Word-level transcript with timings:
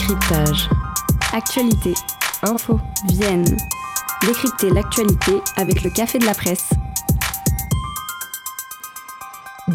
Décryptage. 0.00 0.70
Actualité, 1.34 1.92
info, 2.42 2.80
Vienne. 3.06 3.44
Décrypter 4.22 4.70
l'actualité 4.70 5.32
avec 5.56 5.82
le 5.82 5.90
Café 5.90 6.18
de 6.18 6.24
la 6.24 6.32
Presse. 6.32 6.69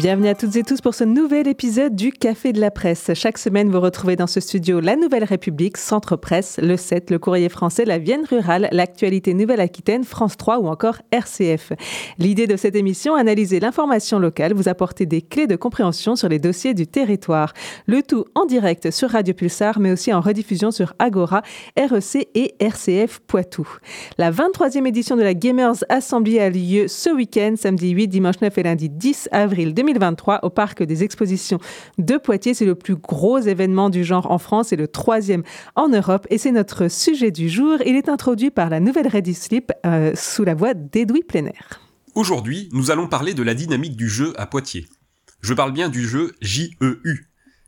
Bienvenue 0.06 0.28
à 0.28 0.36
toutes 0.36 0.54
et 0.54 0.62
tous 0.62 0.80
pour 0.80 0.94
ce 0.94 1.02
nouvel 1.02 1.48
épisode 1.48 1.96
du 1.96 2.12
Café 2.12 2.52
de 2.52 2.60
la 2.60 2.70
Presse. 2.70 3.10
Chaque 3.14 3.38
semaine, 3.38 3.68
vous 3.70 3.80
retrouvez 3.80 4.14
dans 4.14 4.28
ce 4.28 4.38
studio 4.38 4.78
La 4.78 4.94
Nouvelle 4.94 5.24
République, 5.24 5.76
Centre 5.76 6.14
Presse, 6.14 6.60
Le 6.62 6.76
7, 6.76 7.10
Le 7.10 7.18
Courrier 7.18 7.48
français, 7.48 7.84
La 7.84 7.98
Vienne 7.98 8.24
rurale, 8.24 8.68
L'Actualité 8.70 9.34
Nouvelle-Aquitaine, 9.34 10.04
France 10.04 10.36
3 10.36 10.60
ou 10.60 10.68
encore 10.68 10.98
RCF. 11.10 11.72
L'idée 12.18 12.46
de 12.46 12.56
cette 12.56 12.76
émission, 12.76 13.16
analyser 13.16 13.58
l'information 13.58 14.20
locale, 14.20 14.54
vous 14.54 14.68
apporter 14.68 15.06
des 15.06 15.22
clés 15.22 15.48
de 15.48 15.56
compréhension 15.56 16.14
sur 16.14 16.28
les 16.28 16.38
dossiers 16.38 16.72
du 16.72 16.86
territoire. 16.86 17.52
Le 17.88 18.00
tout 18.04 18.26
en 18.36 18.44
direct 18.44 18.92
sur 18.92 19.10
Radio 19.10 19.34
Pulsar, 19.34 19.80
mais 19.80 19.90
aussi 19.90 20.14
en 20.14 20.20
rediffusion 20.20 20.70
sur 20.70 20.94
Agora, 21.00 21.42
REC 21.76 22.28
et 22.36 22.54
RCF 22.60 23.18
Poitou. 23.26 23.66
La 24.18 24.30
23e 24.30 24.86
édition 24.86 25.16
de 25.16 25.22
la 25.22 25.34
Gamers 25.34 25.82
Assembly 25.88 26.38
a 26.38 26.48
lieu 26.48 26.86
ce 26.86 27.10
week-end, 27.10 27.54
samedi 27.56 27.90
8, 27.90 28.06
dimanche 28.06 28.40
9 28.40 28.56
et 28.56 28.62
lundi 28.62 28.88
10 28.88 29.30
avril 29.32 29.74
2020. 29.74 29.95
2023 29.98 30.40
au 30.44 30.50
Parc 30.50 30.82
des 30.82 31.02
Expositions 31.04 31.58
de 31.98 32.16
Poitiers. 32.16 32.54
C'est 32.54 32.64
le 32.64 32.74
plus 32.74 32.96
gros 32.96 33.38
événement 33.38 33.90
du 33.90 34.04
genre 34.04 34.30
en 34.30 34.38
France 34.38 34.72
et 34.72 34.76
le 34.76 34.88
troisième 34.88 35.42
en 35.74 35.88
Europe. 35.88 36.26
Et 36.30 36.38
c'est 36.38 36.52
notre 36.52 36.88
sujet 36.88 37.30
du 37.30 37.48
jour. 37.48 37.78
Il 37.84 37.96
est 37.96 38.08
introduit 38.08 38.50
par 38.50 38.70
la 38.70 38.80
nouvelle 38.80 39.08
Ready 39.08 39.34
Sleep 39.34 39.72
euh, 39.84 40.12
sous 40.14 40.44
la 40.44 40.54
voix 40.54 40.74
d'Edoui 40.74 41.22
Pleiner. 41.22 41.52
Aujourd'hui, 42.14 42.68
nous 42.72 42.90
allons 42.90 43.08
parler 43.08 43.34
de 43.34 43.42
la 43.42 43.54
dynamique 43.54 43.96
du 43.96 44.08
jeu 44.08 44.32
à 44.36 44.46
Poitiers. 44.46 44.86
Je 45.42 45.54
parle 45.54 45.72
bien 45.72 45.88
du 45.88 46.08
jeu 46.08 46.34
JEU, 46.40 46.98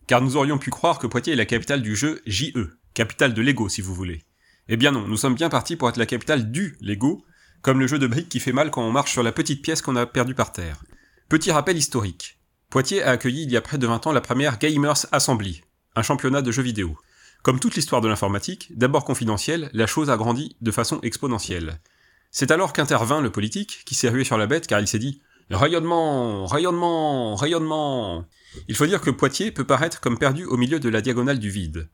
car 0.06 0.22
nous 0.22 0.36
aurions 0.36 0.58
pu 0.58 0.70
croire 0.70 0.98
que 0.98 1.06
Poitiers 1.06 1.34
est 1.34 1.36
la 1.36 1.44
capitale 1.44 1.82
du 1.82 1.94
jeu 1.94 2.22
JE, 2.26 2.78
capitale 2.94 3.34
de 3.34 3.42
Lego 3.42 3.68
si 3.68 3.82
vous 3.82 3.94
voulez. 3.94 4.22
Eh 4.68 4.76
bien 4.76 4.90
non, 4.90 5.06
nous 5.06 5.16
sommes 5.16 5.34
bien 5.34 5.48
partis 5.48 5.76
pour 5.76 5.88
être 5.88 5.98
la 5.98 6.06
capitale 6.06 6.50
du 6.50 6.76
Lego, 6.80 7.24
comme 7.62 7.80
le 7.80 7.86
jeu 7.86 7.98
de 7.98 8.06
briques 8.06 8.28
qui 8.28 8.40
fait 8.40 8.52
mal 8.52 8.70
quand 8.70 8.82
on 8.82 8.92
marche 8.92 9.12
sur 9.12 9.22
la 9.22 9.32
petite 9.32 9.62
pièce 9.62 9.82
qu'on 9.82 9.96
a 9.96 10.06
perdue 10.06 10.34
par 10.34 10.52
terre. 10.52 10.82
Petit 11.28 11.52
rappel 11.52 11.76
historique. 11.76 12.38
Poitiers 12.70 13.02
a 13.02 13.10
accueilli 13.10 13.42
il 13.42 13.50
y 13.50 13.56
a 13.58 13.60
près 13.60 13.76
de 13.76 13.86
20 13.86 14.06
ans 14.06 14.12
la 14.12 14.22
première 14.22 14.58
Gamers 14.58 15.04
Assembly, 15.12 15.60
un 15.94 16.02
championnat 16.02 16.40
de 16.40 16.50
jeux 16.50 16.62
vidéo. 16.62 16.96
Comme 17.42 17.60
toute 17.60 17.74
l'histoire 17.74 18.00
de 18.00 18.08
l'informatique, 18.08 18.72
d'abord 18.78 19.04
confidentielle, 19.04 19.68
la 19.74 19.86
chose 19.86 20.08
a 20.08 20.16
grandi 20.16 20.56
de 20.62 20.70
façon 20.70 21.00
exponentielle. 21.02 21.82
C'est 22.30 22.50
alors 22.50 22.72
qu'intervint 22.72 23.20
le 23.20 23.30
politique, 23.30 23.82
qui 23.84 23.94
s'est 23.94 24.08
rué 24.08 24.24
sur 24.24 24.38
la 24.38 24.46
bête 24.46 24.66
car 24.66 24.80
il 24.80 24.88
s'est 24.88 24.98
dit 24.98 25.20
Rayonnement, 25.50 26.46
rayonnement, 26.46 27.36
rayonnement. 27.36 28.24
Il 28.66 28.74
faut 28.74 28.86
dire 28.86 29.02
que 29.02 29.10
Poitiers 29.10 29.52
peut 29.52 29.66
paraître 29.66 30.00
comme 30.00 30.16
perdu 30.16 30.46
au 30.46 30.56
milieu 30.56 30.80
de 30.80 30.88
la 30.88 31.02
diagonale 31.02 31.40
du 31.40 31.50
vide. 31.50 31.90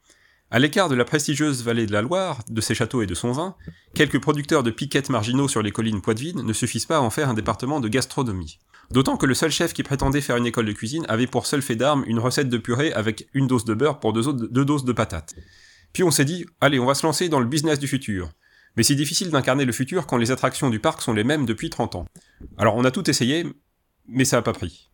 À 0.55 0.61
l'écart 0.61 0.89
de 0.89 0.95
la 0.95 1.05
prestigieuse 1.05 1.65
vallée 1.65 1.85
de 1.85 1.91
la 1.91 2.01
Loire, 2.01 2.45
de 2.49 2.61
ses 2.61 2.77
châteaux 2.77 3.03
et 3.03 3.07
de 3.07 3.15
son 3.17 3.33
vin, 3.33 3.57
quelques 3.93 4.21
producteurs 4.21 4.63
de 4.63 4.71
piquettes 4.71 5.11
marginaux 5.11 5.49
sur 5.49 5.63
les 5.63 5.73
collines 5.73 6.01
poitevines 6.01 6.43
ne 6.43 6.53
suffisent 6.53 6.87
pas 6.87 6.99
à 6.99 7.01
en 7.01 7.11
faire 7.11 7.29
un 7.29 7.35
département 7.35 7.81
de 7.81 7.89
gastronomie. 7.89 8.61
D'autant 8.93 9.17
que 9.17 9.27
le 9.27 9.35
seul 9.35 9.51
chef 9.51 9.73
qui 9.73 9.83
prétendait 9.83 10.21
faire 10.21 10.37
une 10.37 10.47
école 10.47 10.67
de 10.67 10.73
cuisine 10.73 11.07
avait 11.09 11.27
pour 11.27 11.47
seul 11.47 11.61
fait 11.61 11.75
d'armes 11.75 12.05
une 12.07 12.21
recette 12.21 12.49
de 12.49 12.57
purée 12.57 12.93
avec 12.93 13.27
une 13.35 13.49
dose 13.49 13.65
de 13.65 13.75
beurre 13.75 13.99
pour 13.99 14.13
deux, 14.13 14.23
doses 14.65 14.85
de 14.85 14.93
patates. 14.93 15.35
Puis 15.93 16.05
on 16.05 16.13
s'est 16.13 16.25
dit, 16.25 16.47
allez, 16.61 16.79
on 16.79 16.87
va 16.87 16.95
se 16.95 17.05
lancer 17.05 17.29
dans 17.29 17.41
le 17.41 17.47
business 17.47 17.81
du 17.81 17.89
futur. 17.89 18.31
Mais 18.77 18.85
c'est 18.85 18.95
difficile 18.95 19.31
d'incarner 19.31 19.65
le 19.65 19.73
futur 19.73 20.07
quand 20.07 20.19
les 20.19 20.31
attractions 20.31 20.71
du 20.71 20.79
parc 20.79 21.03
sont 21.03 21.15
les 21.15 21.25
mêmes 21.25 21.47
depuis 21.47 21.69
30 21.69 21.97
ans. 21.97 22.07
Alors 22.59 22.77
on 22.77 22.85
a 22.85 22.93
tout 22.93 23.11
essayé, 23.11 23.45
mais 24.07 24.25
ça 24.25 24.37
n'a 24.37 24.43
pas 24.43 24.53
pris. 24.53 24.89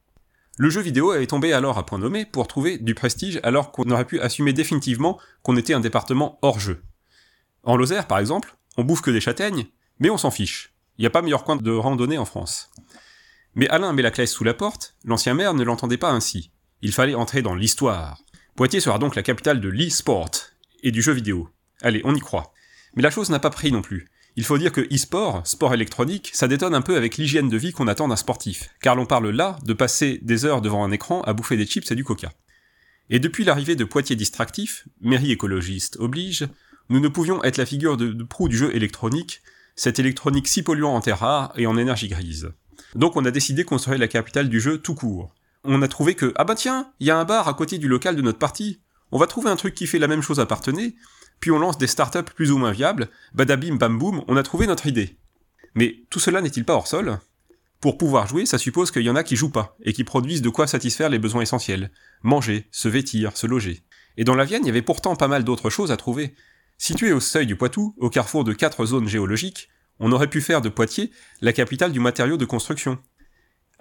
Le 0.59 0.69
jeu 0.70 0.81
vidéo 0.81 1.15
est 1.15 1.27
tombé 1.27 1.53
alors 1.53 1.79
à 1.79 1.87
point 1.87 1.98
nommé 1.98 2.27
pour 2.27 2.47
trouver 2.47 2.79
du 2.79 2.95
prestige 2.95 3.41
alors 3.43 3.73
qu'on 3.73 3.91
aurait 3.91 4.05
pu 4.05 4.21
assumer 4.21 4.53
définitivement 4.53 5.19
qu'on 5.43 5.56
était 5.56 5.75
un 5.75 5.81
département 5.81 6.38
hors 6.43 6.61
jeu. 6.61 6.83
En 7.62 7.77
Lozère, 7.77 8.06
par 8.06 8.19
exemple, 8.19 8.56
on 8.77 8.84
bouffe 8.84 9.03
que 9.03 9.11
des 9.11 9.21
châtaignes, 9.21 9.66
mais 9.99 10.11
on 10.11 10.19
s'en 10.19 10.31
fiche. 10.31 10.75
Il 10.99 11.03
n'y 11.03 11.06
a 11.06 11.11
pas 11.11 11.22
meilleur 11.22 11.44
coin 11.44 11.56
de 11.56 11.71
randonnée 11.71 12.19
en 12.19 12.25
France. 12.25 12.71
Mais 13.55 13.69
Alain 13.69 13.93
met 13.93 14.03
la 14.03 14.11
classe 14.11 14.33
sous 14.33 14.44
la 14.44 14.55
porte, 14.55 14.97
l'ancien 15.05 15.34
maire 15.34 15.55
ne 15.55 15.65
l'entendait 15.65 15.97
pas 15.97 16.11
ainsi. 16.11 16.50
Il 16.82 16.93
fallait 16.93 17.15
entrer 17.15 17.43
dans 17.43 17.55
l'histoire. 17.55 18.19
Poitiers 18.55 18.81
sera 18.81 18.99
donc 18.99 19.17
la 19.17 19.22
capitale 19.22 19.61
de 19.61 19.69
l'e-sport 19.69 20.31
et 20.82 20.91
du 20.91 21.03
jeu 21.03 21.12
vidéo. 21.12 21.49
Allez, 21.82 22.03
on 22.05 22.15
y 22.15 22.21
croit. 22.21 22.53
Mais 22.94 23.03
la 23.03 23.11
chose 23.11 23.31
n'a 23.31 23.38
pas 23.38 23.50
pris 23.50 23.72
non 23.72 23.82
plus. 23.82 24.11
Il 24.41 24.47
faut 24.47 24.56
dire 24.56 24.73
que 24.73 24.81
e-sport, 24.81 25.47
sport 25.47 25.75
électronique, 25.75 26.31
ça 26.33 26.49
détonne 26.49 26.75
un 26.75 26.81
peu 26.81 26.97
avec 26.97 27.19
l'hygiène 27.19 27.51
de 27.51 27.59
vie 27.59 27.73
qu'on 27.73 27.89
attend 27.89 28.09
d'un 28.09 28.17
sportif, 28.17 28.71
car 28.81 28.97
l'on 28.97 29.05
parle 29.05 29.28
là 29.28 29.59
de 29.67 29.75
passer 29.75 30.19
des 30.23 30.47
heures 30.47 30.62
devant 30.62 30.83
un 30.83 30.91
écran 30.93 31.21
à 31.25 31.34
bouffer 31.34 31.59
des 31.59 31.67
chips 31.67 31.91
et 31.91 31.95
du 31.95 32.05
coca. 32.05 32.33
Et 33.11 33.19
depuis 33.19 33.45
l'arrivée 33.45 33.77
de 33.77 33.84
Poitiers 33.84 34.17
distractif, 34.17 34.89
mairie 35.03 35.33
écologiste 35.33 35.99
oblige, 36.00 36.49
nous 36.89 37.00
ne 37.00 37.09
pouvions 37.09 37.45
être 37.45 37.59
la 37.59 37.67
figure 37.67 37.99
de, 37.99 38.15
de 38.15 38.25
proue 38.25 38.49
du 38.49 38.56
jeu 38.56 38.75
électronique, 38.75 39.43
cette 39.77 39.99
électronique 39.99 40.49
si 40.49 40.62
polluant 40.62 40.95
en 40.95 41.03
terre 41.03 41.19
rare 41.19 41.53
et 41.56 41.67
en 41.67 41.77
énergie 41.77 42.09
grise. 42.09 42.50
Donc 42.95 43.17
on 43.17 43.27
a 43.27 43.31
décidé 43.31 43.65
qu'on 43.65 43.77
serait 43.77 43.99
la 43.99 44.09
capitale 44.09 44.49
du 44.49 44.59
jeu 44.59 44.79
tout 44.79 44.95
court. 44.95 45.34
On 45.65 45.83
a 45.83 45.89
trouvé 45.89 46.15
que, 46.15 46.33
ah 46.37 46.45
bah 46.45 46.55
tiens, 46.55 46.91
il 46.99 47.06
y 47.06 47.11
a 47.11 47.19
un 47.19 47.27
bar 47.27 47.47
à 47.47 47.53
côté 47.53 47.77
du 47.77 47.89
local 47.89 48.17
de 48.17 48.23
notre 48.23 48.39
parti. 48.39 48.81
On 49.12 49.19
va 49.19 49.27
trouver 49.27 49.50
un 49.50 49.56
truc 49.56 49.75
qui 49.75 49.87
fait 49.87 49.99
la 49.99 50.09
même 50.09 50.23
chose 50.23 50.41
à 50.41 50.47
Partenay, 50.47 50.95
puis 51.41 51.51
on 51.51 51.59
lance 51.59 51.78
des 51.78 51.87
startups 51.87 52.33
plus 52.34 52.53
ou 52.53 52.59
moins 52.59 52.73
viables, 52.73 53.09
badabim 53.34 53.77
bam 53.77 53.99
boum, 53.99 54.23
on 54.28 54.37
a 54.37 54.43
trouvé 54.43 54.67
notre 54.67 54.87
idée. 54.87 55.17
Mais 55.75 56.03
tout 56.11 56.21
cela 56.21 56.41
n'est-il 56.43 56.65
pas 56.65 56.75
hors 56.75 56.87
sol? 56.87 57.19
Pour 57.81 57.97
pouvoir 57.97 58.27
jouer, 58.27 58.45
ça 58.45 58.59
suppose 58.59 58.91
qu'il 58.91 59.03
y 59.03 59.11
en 59.11 59.17
a 59.17 59.25
qui 59.25 59.37
jouent 59.37 59.50
pas, 59.50 59.77
et 59.83 59.95
qui 59.95 60.05
produisent 60.05 60.43
de 60.43 60.50
quoi 60.50 60.67
satisfaire 60.67 61.09
les 61.09 61.19
besoins 61.19 61.43
essentiels. 61.43 61.91
Manger, 62.23 62.67
se 62.71 62.89
vêtir, 62.89 63.37
se 63.37 63.47
loger. 63.47 63.83
Et 64.19 64.25
dans 64.25 64.34
la 64.34 64.45
Vienne, 64.45 64.65
il 64.65 64.67
y 64.67 64.71
avait 64.71 64.83
pourtant 64.83 65.17
pas 65.17 65.29
mal 65.29 65.45
d'autres 65.45 65.71
choses 65.71 65.91
à 65.91 65.97
trouver. 65.97 66.34
Situé 66.77 67.12
au 67.12 67.21
seuil 67.21 67.47
du 67.47 67.56
Poitou, 67.56 67.95
au 67.99 68.11
carrefour 68.11 68.45
de 68.45 68.53
quatre 68.53 68.84
zones 68.84 69.09
géologiques, 69.09 69.71
on 69.99 70.12
aurait 70.12 70.31
pu 70.31 70.43
faire 70.43 70.61
de 70.61 70.69
Poitiers 70.69 71.11
la 71.41 71.53
capitale 71.53 71.93
du 71.93 72.00
matériau 72.00 72.37
de 72.37 72.45
construction. 72.45 72.99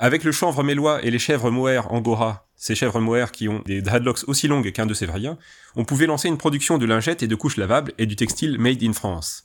Avec 0.02 0.24
le 0.24 0.32
chanvre 0.32 0.64
mélois 0.64 1.04
et 1.04 1.12
les 1.12 1.20
chèvres 1.20 1.52
mohair 1.52 1.92
angora, 1.92 2.48
ces 2.56 2.74
chèvres 2.74 3.02
mohair 3.02 3.34
qui 3.34 3.50
ont 3.50 3.62
des 3.66 3.82
dreadlocks 3.82 4.24
aussi 4.28 4.48
longues 4.48 4.72
qu'un 4.72 4.86
de 4.86 4.94
ces 4.94 5.08
on 5.76 5.84
pouvait 5.84 6.06
lancer 6.06 6.30
une 6.30 6.38
production 6.38 6.78
de 6.78 6.86
lingettes 6.86 7.22
et 7.22 7.28
de 7.28 7.36
couches 7.36 7.58
lavables 7.58 7.92
et 7.98 8.06
du 8.06 8.16
textile 8.16 8.58
made 8.60 8.82
in 8.82 8.94
France. 8.94 9.44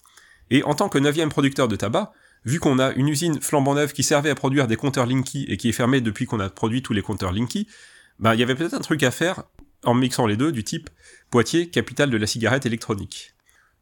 Et 0.51 0.63
en 0.63 0.77
tant 0.77 0.89
que 0.89 0.99
neuvième 0.99 1.29
producteur 1.29 1.67
de 1.67 1.75
tabac, 1.75 2.13
vu 2.45 2.61
qu'on 2.61 2.79
a 2.79 2.93
une 2.93 3.09
usine 3.09 3.41
flambant 3.41 3.75
neuve 3.75 3.93
qui 3.93 4.05
servait 4.05 4.31
à 4.31 4.37
produire 4.37 4.69
des 4.69 4.77
compteurs 4.77 5.07
Linky 5.07 5.45
et 5.49 5.57
qui 5.57 5.71
est 5.71 5.73
fermée 5.73 6.01
depuis 6.01 6.25
qu'on 6.25 6.39
a 6.39 6.49
produit 6.49 6.83
tous 6.83 6.93
les 6.93 7.03
compteurs 7.03 7.33
Linky, 7.33 7.67
ben 8.21 8.35
il 8.35 8.39
y 8.39 8.45
avait 8.45 8.55
peut-être 8.55 8.75
un 8.75 8.81
truc 8.81 9.03
à 9.03 9.11
faire 9.11 9.43
en 9.83 9.95
mixant 9.95 10.29
les 10.29 10.37
deux 10.37 10.53
du 10.53 10.63
type 10.63 10.89
Poitiers, 11.31 11.69
capitale 11.69 12.11
de 12.11 12.17
la 12.17 12.29
cigarette 12.29 12.65
électronique. 12.65 13.35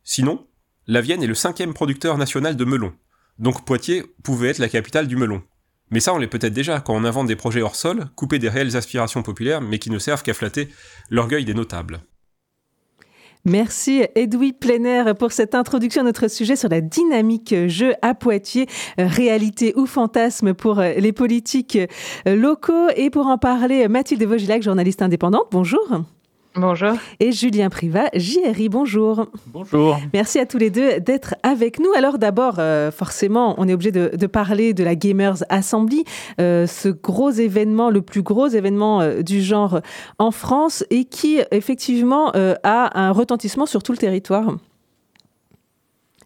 Sinon, 0.05 0.47
la 0.87 1.03
Vienne 1.03 1.23
est 1.23 1.27
le 1.27 1.35
cinquième 1.35 1.75
producteur 1.75 2.17
national 2.17 2.57
de 2.57 2.65
melon. 2.65 2.95
Donc 3.39 3.67
Poitiers 3.67 4.05
pouvait 4.23 4.49
être 4.49 4.59
la 4.59 4.71
capitale 4.71 5.07
du 5.07 5.17
melon. 5.17 5.43
Mais 5.93 6.01
ça, 6.01 6.15
on 6.15 6.19
l'est 6.19 6.27
peut-être 6.27 6.55
déjà 6.55 6.81
quand 6.81 6.95
on 6.95 7.05
invente 7.05 7.29
des 7.29 7.37
projets 7.37 7.63
hors 7.63 7.77
sol, 7.77 8.07
coupés 8.17 8.39
des 8.39 8.49
réelles 8.49 8.77
aspirations 8.77 9.23
populaires, 9.23 9.61
mais 9.61 9.79
qui 9.79 9.91
ne 9.91 9.99
servent 9.99 10.23
qu'à 10.23 10.35
flatter 10.35 10.69
l'orgueil 11.11 11.45
des 11.45 11.55
notables. 11.55 12.01
Merci 13.45 14.05
Edoui 14.15 14.53
Pleiner 14.53 15.13
pour 15.19 15.33
cette 15.33 15.55
introduction 15.55 16.03
à 16.03 16.05
notre 16.05 16.29
sujet 16.29 16.55
sur 16.55 16.69
la 16.69 16.81
dynamique 16.81 17.55
jeu 17.67 17.93
à 18.01 18.15
Poitiers, 18.15 18.67
réalité 18.97 19.75
ou 19.77 19.87
fantasme 19.87 20.55
pour 20.55 20.81
les 20.81 21.13
politiques 21.13 21.77
locaux. 22.25 22.89
Et 22.97 23.11
pour 23.11 23.27
en 23.27 23.39
parler, 23.39 23.89
Mathilde 23.89 24.23
Vogilac, 24.23 24.63
journaliste 24.63 25.03
indépendante, 25.03 25.49
bonjour. 25.51 26.05
Bonjour. 26.55 26.93
Et 27.19 27.33
Julien 27.33 27.71
Privat, 27.71 28.11
JRI, 28.15 28.69
bonjour. 28.69 29.27
Bonjour. 29.47 29.99
Merci 30.13 30.39
à 30.39 30.45
tous 30.45 30.59
les 30.59 30.69
deux 30.69 31.01
d'être 31.01 31.35
avec 31.43 31.79
nous. 31.79 31.91
Alors 31.97 32.19
d'abord, 32.19 32.57
euh, 32.59 32.91
forcément, 32.91 33.55
on 33.57 33.69
est 33.69 33.73
obligé 33.73 33.91
de, 33.91 34.27
parler 34.27 34.75
de 34.75 34.85
la 34.85 34.95
Gamers 34.95 35.45
Assembly, 35.49 36.05
euh, 36.41 36.67
ce 36.67 36.91
gros 36.91 37.31
événement, 37.31 37.89
le 37.89 38.03
plus 38.03 38.23
gros 38.23 38.49
événement 38.49 39.01
euh, 39.01 39.23
du 39.23 39.41
genre 39.41 39.81
en 40.19 40.31
France 40.31 40.85
et 40.91 41.07
qui 41.07 41.41
effectivement 41.53 42.33
a 42.35 43.01
un 43.01 43.13
retentissement 43.13 43.67
sur 43.67 43.83
tout 43.83 43.93
le 43.93 43.99
territoire. 43.99 44.57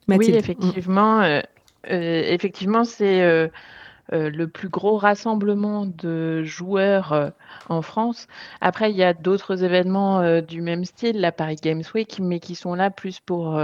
Oui, 0.08 0.30
effectivement. 0.30 1.22
effectivement, 1.88 2.84
c'est 2.84 3.50
euh, 4.12 4.30
le 4.30 4.46
plus 4.46 4.68
gros 4.68 4.96
rassemblement 4.98 5.84
de 5.86 6.44
joueurs 6.44 7.12
euh, 7.12 7.30
en 7.68 7.82
France. 7.82 8.28
Après, 8.60 8.90
il 8.92 8.96
y 8.96 9.02
a 9.02 9.14
d'autres 9.14 9.64
événements 9.64 10.20
euh, 10.20 10.40
du 10.40 10.62
même 10.62 10.84
style, 10.84 11.20
la 11.20 11.32
Paris 11.32 11.56
Games 11.60 11.82
Week, 11.94 12.20
mais 12.20 12.38
qui 12.38 12.54
sont 12.54 12.74
là 12.74 12.90
plus 12.90 13.18
pour 13.20 13.60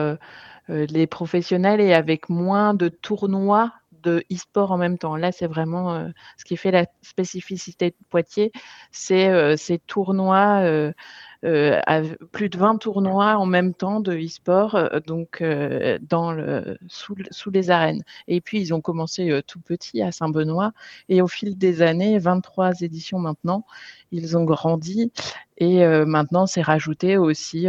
les 0.68 1.06
professionnels 1.06 1.80
et 1.80 1.92
avec 1.92 2.28
moins 2.28 2.72
de 2.74 2.88
tournois 2.88 3.72
de 4.02 4.24
e-sport 4.32 4.72
en 4.72 4.78
même 4.78 4.98
temps. 4.98 5.16
Là, 5.16 5.30
c'est 5.30 5.46
vraiment 5.46 6.08
ce 6.36 6.44
qui 6.44 6.56
fait 6.56 6.70
la 6.70 6.86
spécificité 7.02 7.90
de 7.90 7.96
Poitiers, 8.10 8.52
c'est 8.90 9.56
ces 9.56 9.78
tournois 9.78 10.92
plus 11.42 12.48
de 12.48 12.56
20 12.56 12.78
tournois 12.78 13.36
en 13.36 13.46
même 13.46 13.74
temps 13.74 14.00
de 14.00 14.14
e-sport, 14.14 14.76
euh, 14.76 15.00
donc 15.00 15.40
euh, 15.40 15.98
dans 16.00 16.32
le, 16.32 16.78
sous, 16.88 17.16
sous, 17.30 17.50
les 17.50 17.70
arènes. 17.70 18.02
Et 18.28 18.40
puis, 18.40 18.60
ils 18.60 18.72
ont 18.72 18.80
commencé 18.80 19.40
tout 19.46 19.60
petit 19.60 20.02
à 20.02 20.12
Saint-Benoît, 20.12 20.72
et 21.08 21.20
au 21.20 21.28
fil 21.28 21.58
des 21.58 21.82
années, 21.82 22.18
23 22.18 22.82
éditions 22.82 23.18
maintenant, 23.18 23.64
ils 24.12 24.36
ont 24.36 24.44
grandi 24.44 25.10
Et 25.58 25.84
maintenant, 26.06 26.46
c'est 26.46 26.62
rajouté 26.62 27.16
aussi 27.16 27.66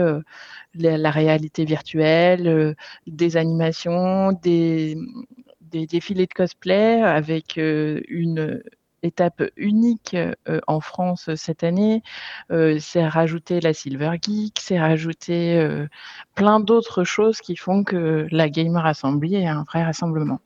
la, 0.75 1.11
réalité 1.11 1.65
virtuelle, 1.65 2.75
des 3.07 3.37
animations, 3.37 4.33
des, 4.33 4.97
des 5.61 5.87
défilés 5.87 6.27
de 6.27 6.33
cosplay 6.33 7.01
avec 7.01 7.57
une 7.57 8.61
étape 9.03 9.43
unique 9.57 10.17
en 10.67 10.79
France 10.79 11.29
cette 11.35 11.63
année. 11.63 12.03
c'est 12.49 13.07
rajouter 13.07 13.59
la 13.61 13.73
Silver 13.73 14.13
Geek, 14.21 14.59
c'est 14.59 14.79
rajouter 14.79 15.85
plein 16.35 16.59
d'autres 16.59 17.03
choses 17.03 17.39
qui 17.39 17.55
font 17.55 17.83
que 17.83 18.27
la 18.31 18.49
Gamer 18.49 18.85
Assembly 18.85 19.35
est 19.35 19.47
un 19.47 19.63
vrai 19.63 19.83
rassemblement. 19.83 20.39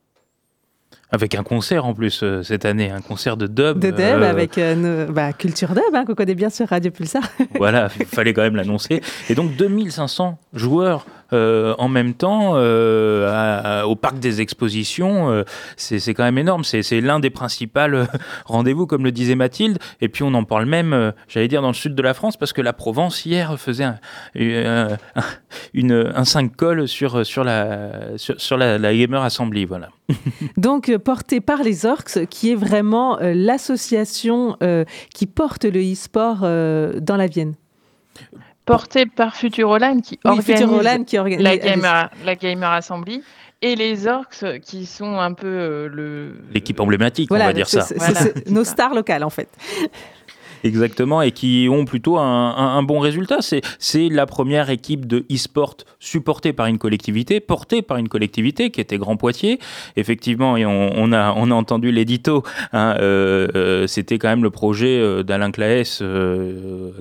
Avec 1.09 1.35
un 1.35 1.43
concert 1.43 1.85
en 1.85 1.93
plus 1.93 2.21
euh, 2.21 2.43
cette 2.43 2.65
année, 2.65 2.91
un 2.91 2.99
concert 2.99 3.37
de 3.37 3.47
dub. 3.47 3.79
De 3.79 3.91
dub 3.91 3.99
euh, 3.99 4.29
avec 4.29 4.57
euh, 4.57 5.05
bah, 5.05 5.31
Culture 5.31 5.69
Dub, 5.69 5.83
hein, 5.93 6.03
qu'on 6.05 6.15
connaît 6.15 6.35
bien 6.35 6.49
sur 6.49 6.67
Radio 6.67 6.91
Pulsar. 6.91 7.23
voilà, 7.55 7.87
il 7.99 8.05
fallait 8.05 8.33
quand 8.33 8.41
même 8.41 8.57
l'annoncer. 8.57 9.01
Et 9.29 9.35
donc 9.35 9.55
2500 9.55 10.37
joueurs 10.53 11.05
en 11.31 11.89
même 11.89 12.13
temps 12.13 12.55
au 12.55 13.95
parc 13.95 14.19
des 14.19 14.41
expositions, 14.41 15.43
c'est 15.75 16.13
quand 16.13 16.23
même 16.23 16.37
énorme. 16.37 16.63
C'est 16.63 17.01
l'un 17.01 17.19
des 17.19 17.29
principaux 17.29 17.79
rendez-vous, 18.45 18.87
comme 18.87 19.03
le 19.03 19.11
disait 19.11 19.35
Mathilde. 19.35 19.77
Et 20.01 20.09
puis 20.09 20.23
on 20.23 20.33
en 20.33 20.43
parle 20.43 20.65
même, 20.65 21.13
j'allais 21.27 21.47
dire, 21.47 21.61
dans 21.61 21.69
le 21.69 21.73
sud 21.73 21.95
de 21.95 22.01
la 22.01 22.13
France, 22.13 22.37
parce 22.37 22.53
que 22.53 22.61
la 22.61 22.73
Provence 22.73 23.25
hier 23.25 23.59
faisait 23.59 23.83
un, 23.83 23.97
un 24.35 26.25
5 26.25 26.55
col 26.55 26.87
sur, 26.87 27.25
sur, 27.25 27.43
la, 27.43 28.17
sur, 28.17 28.57
la, 28.57 28.95
Gamer 28.95 29.21
Assembly. 29.21 29.65
Voilà. 29.65 29.89
donc 30.57 30.95
porté 30.97 31.41
par 31.41 31.63
les 31.63 31.85
Orcs, 31.85 32.25
qui 32.29 32.51
est 32.51 32.55
vraiment 32.55 33.19
euh, 33.19 33.33
l'association 33.35 34.57
euh, 34.63 34.85
qui 35.13 35.25
porte 35.25 35.65
le 35.65 35.79
e-sport 35.79 36.39
euh, 36.43 36.99
dans 36.99 37.17
la 37.17 37.27
Vienne. 37.27 37.55
Porté 38.67 39.05
par 39.05 39.35
Futuroland 39.35 40.01
qui 40.01 40.19
organise, 40.23 41.05
qui 41.05 41.17
organise 41.17 41.43
la, 41.43 41.57
gamer, 41.57 42.11
la 42.25 42.35
Gamer 42.35 42.69
Assembly 42.69 43.23
et 43.61 43.75
les 43.75 44.07
Orcs 44.07 44.43
qui 44.61 44.85
sont 44.85 45.17
un 45.17 45.33
peu 45.33 45.87
le 45.87 46.35
l'équipe 46.53 46.79
emblématique, 46.79 47.31
on 47.31 47.37
va 47.37 47.53
dire 47.53 47.67
ça. 47.67 47.81
C'est 47.81 48.49
nos 48.49 48.63
stars 48.63 48.93
locales 48.93 49.23
en 49.23 49.29
fait. 49.29 49.49
Exactement, 50.63 51.21
et 51.21 51.31
qui 51.31 51.67
ont 51.71 51.85
plutôt 51.85 52.17
un, 52.17 52.83
bon 52.83 52.99
résultat. 52.99 53.39
C'est 53.41 54.09
la 54.09 54.25
première 54.25 54.69
équipe 54.69 55.05
de 55.05 55.25
e-sport 55.31 55.77
supportée 55.99 56.53
par 56.53 56.67
une 56.67 56.77
collectivité, 56.77 57.39
portée 57.39 57.81
par 57.81 57.97
une 57.97 58.07
collectivité 58.07 58.69
qui 58.71 58.81
était 58.81 58.97
Grand 58.97 59.17
Poitiers. 59.17 59.59
Effectivement, 59.95 60.57
et 60.57 60.65
on, 60.65 61.11
a, 61.11 61.31
entendu 61.31 61.91
l'édito, 61.91 62.43
hein, 62.73 62.95
euh, 62.99 63.47
euh, 63.55 63.87
c'était 63.87 64.17
quand 64.17 64.29
même 64.29 64.43
le 64.43 64.49
projet 64.49 64.99
euh, 64.99 65.23
d'Alain 65.23 65.51
Claes, 65.51 66.01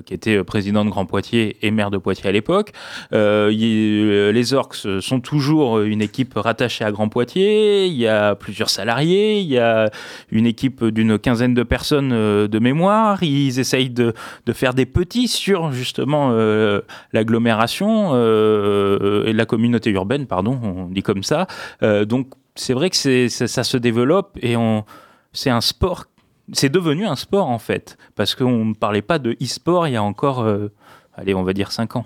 qui 0.05 0.13
était 0.13 0.43
président 0.43 0.85
de 0.85 0.89
Grand 0.89 1.05
Poitiers 1.05 1.57
et 1.61 1.71
maire 1.71 1.91
de 1.91 1.97
Poitiers 1.97 2.29
à 2.29 2.31
l'époque. 2.31 2.71
les 3.11 4.53
Orcs 4.53 4.87
sont 5.01 5.19
toujours 5.19 5.81
une 5.81 6.01
équipe 6.01 6.33
rattachée 6.35 6.83
à 6.83 6.91
Grand 6.91 7.09
Poitiers, 7.09 7.85
il 7.85 7.97
y 7.97 8.07
a 8.07 8.35
plusieurs 8.35 8.69
salariés, 8.69 9.39
il 9.39 9.47
y 9.47 9.57
a 9.57 9.89
une 10.31 10.45
équipe 10.45 10.83
d'une 10.83 11.17
quinzaine 11.19 11.53
de 11.53 11.63
personnes 11.63 12.09
de 12.09 12.59
mémoire, 12.59 13.23
ils 13.47 13.59
essayent 13.59 13.89
de, 13.89 14.13
faire 14.53 14.73
des 14.73 14.85
petits 14.85 15.27
sur 15.27 15.71
justement 15.71 16.29
euh, 16.31 16.81
l'agglomération 17.13 18.11
euh, 18.13 19.25
et 19.25 19.33
la 19.33 19.45
communauté 19.45 19.89
urbaine, 19.91 20.27
pardon, 20.27 20.59
on 20.61 20.85
dit 20.85 21.03
comme 21.03 21.23
ça. 21.23 21.47
Euh, 21.83 22.05
donc 22.05 22.27
c'est 22.55 22.73
vrai 22.73 22.89
que 22.89 23.27
ça, 23.27 23.63
se 23.63 23.77
développe 23.77 24.37
et 24.41 24.55
c'est 25.33 25.49
un 25.49 25.61
sport, 25.61 26.05
c'est 26.53 26.71
devenu 26.71 27.05
un 27.05 27.15
sport 27.15 27.47
en 27.47 27.59
fait, 27.59 27.97
parce 28.15 28.35
qu'on 28.35 28.65
ne 28.65 28.73
parlait 28.73 29.01
pas 29.01 29.19
de 29.19 29.31
e-sport 29.41 29.87
il 29.87 29.93
y 29.93 29.97
a 29.97 30.03
encore, 30.03 30.47
allez, 31.17 31.33
on 31.33 31.43
va 31.43 31.53
dire 31.53 31.71
5 31.71 31.95
ans. 31.97 32.05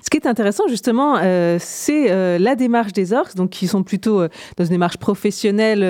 Ce 0.00 0.10
qui 0.10 0.16
est 0.16 0.26
intéressant 0.26 0.64
justement, 0.68 1.18
euh, 1.18 1.56
c'est 1.60 2.10
euh, 2.10 2.38
la 2.38 2.54
démarche 2.54 2.92
des 2.92 3.12
orcs, 3.12 3.34
donc 3.34 3.50
qui 3.50 3.66
sont 3.66 3.82
plutôt 3.82 4.20
euh, 4.20 4.28
dans 4.56 4.64
une 4.64 4.70
démarche 4.70 4.98
professionnelle 4.98 5.80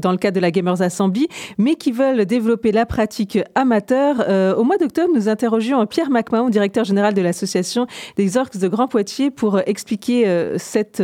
dans 0.00 0.12
le 0.12 0.16
cadre 0.16 0.36
de 0.36 0.40
la 0.40 0.50
Gamers 0.50 0.80
Assembly, 0.82 1.28
mais 1.58 1.74
qui 1.74 1.92
veulent 1.92 2.24
développer 2.24 2.72
la 2.72 2.86
pratique 2.86 3.38
amateur. 3.54 4.56
au 4.58 4.64
mois 4.64 4.78
d'octobre, 4.78 5.10
nous 5.14 5.28
interrogions 5.28 5.84
Pierre 5.86 6.10
MacMahon, 6.10 6.48
directeur 6.48 6.84
général 6.84 7.14
de 7.14 7.22
l'association 7.22 7.86
des 8.16 8.36
orcs 8.36 8.56
de 8.56 8.68
Grand 8.68 8.88
Poitiers, 8.88 9.30
pour 9.30 9.60
expliquer 9.66 10.54
cette 10.56 11.02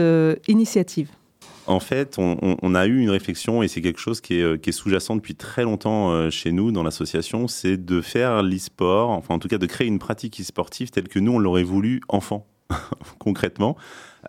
initiative. 0.48 1.08
En 1.68 1.80
fait, 1.80 2.16
on, 2.18 2.74
a 2.74 2.86
eu 2.86 2.98
une 2.98 3.10
réflexion 3.10 3.62
et 3.62 3.68
c'est 3.68 3.82
quelque 3.82 4.00
chose 4.00 4.20
qui 4.20 4.40
est, 4.40 4.72
sous-jacent 4.72 5.16
depuis 5.16 5.34
très 5.34 5.64
longtemps 5.64 6.30
chez 6.30 6.50
nous 6.50 6.72
dans 6.72 6.82
l'association, 6.82 7.46
c'est 7.46 7.76
de 7.76 8.00
faire 8.00 8.42
l'e-sport, 8.42 9.10
enfin 9.10 9.34
en 9.34 9.38
tout 9.38 9.48
cas 9.48 9.58
de 9.58 9.66
créer 9.66 9.86
une 9.86 9.98
pratique 9.98 10.40
e-sportive 10.40 10.90
telle 10.90 11.08
que 11.08 11.18
nous 11.18 11.32
on 11.32 11.38
l'aurait 11.38 11.62
voulu 11.62 12.00
enfant, 12.08 12.46
concrètement. 13.18 13.76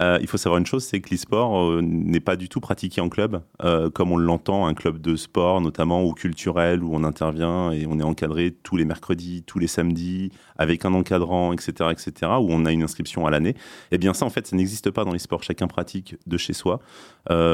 Euh, 0.01 0.17
il 0.21 0.27
faut 0.27 0.37
savoir 0.37 0.59
une 0.59 0.65
chose, 0.65 0.85
c'est 0.85 1.01
que 1.01 1.09
l'e-sport 1.13 1.59
euh, 1.59 1.81
n'est 1.81 2.21
pas 2.21 2.37
du 2.37 2.47
tout 2.47 2.61
pratiqué 2.61 3.01
en 3.01 3.09
club, 3.09 3.41
euh, 3.63 3.89
comme 3.89 4.13
on 4.13 4.17
l'entend, 4.17 4.65
un 4.65 4.73
club 4.73 5.01
de 5.01 5.17
sport 5.17 5.59
notamment 5.59 6.05
ou 6.05 6.13
culturel 6.13 6.83
où 6.83 6.95
on 6.95 7.03
intervient 7.03 7.71
et 7.71 7.85
on 7.85 7.99
est 7.99 8.03
encadré 8.03 8.55
tous 8.63 8.77
les 8.77 8.85
mercredis, 8.85 9.43
tous 9.43 9.59
les 9.59 9.67
samedis, 9.67 10.31
avec 10.57 10.85
un 10.85 10.93
encadrant, 10.93 11.51
etc., 11.51 11.89
etc., 11.91 12.31
où 12.39 12.47
on 12.49 12.65
a 12.65 12.71
une 12.71 12.83
inscription 12.83 13.25
à 13.25 13.31
l'année. 13.31 13.55
Eh 13.91 13.97
bien 13.97 14.13
ça, 14.13 14.25
en 14.25 14.29
fait, 14.29 14.47
ça 14.47 14.55
n'existe 14.55 14.89
pas 14.89 15.03
dans 15.03 15.11
l'e-sport. 15.11 15.43
Chacun 15.43 15.67
pratique 15.67 16.15
de 16.27 16.37
chez 16.37 16.53
soi, 16.53 16.79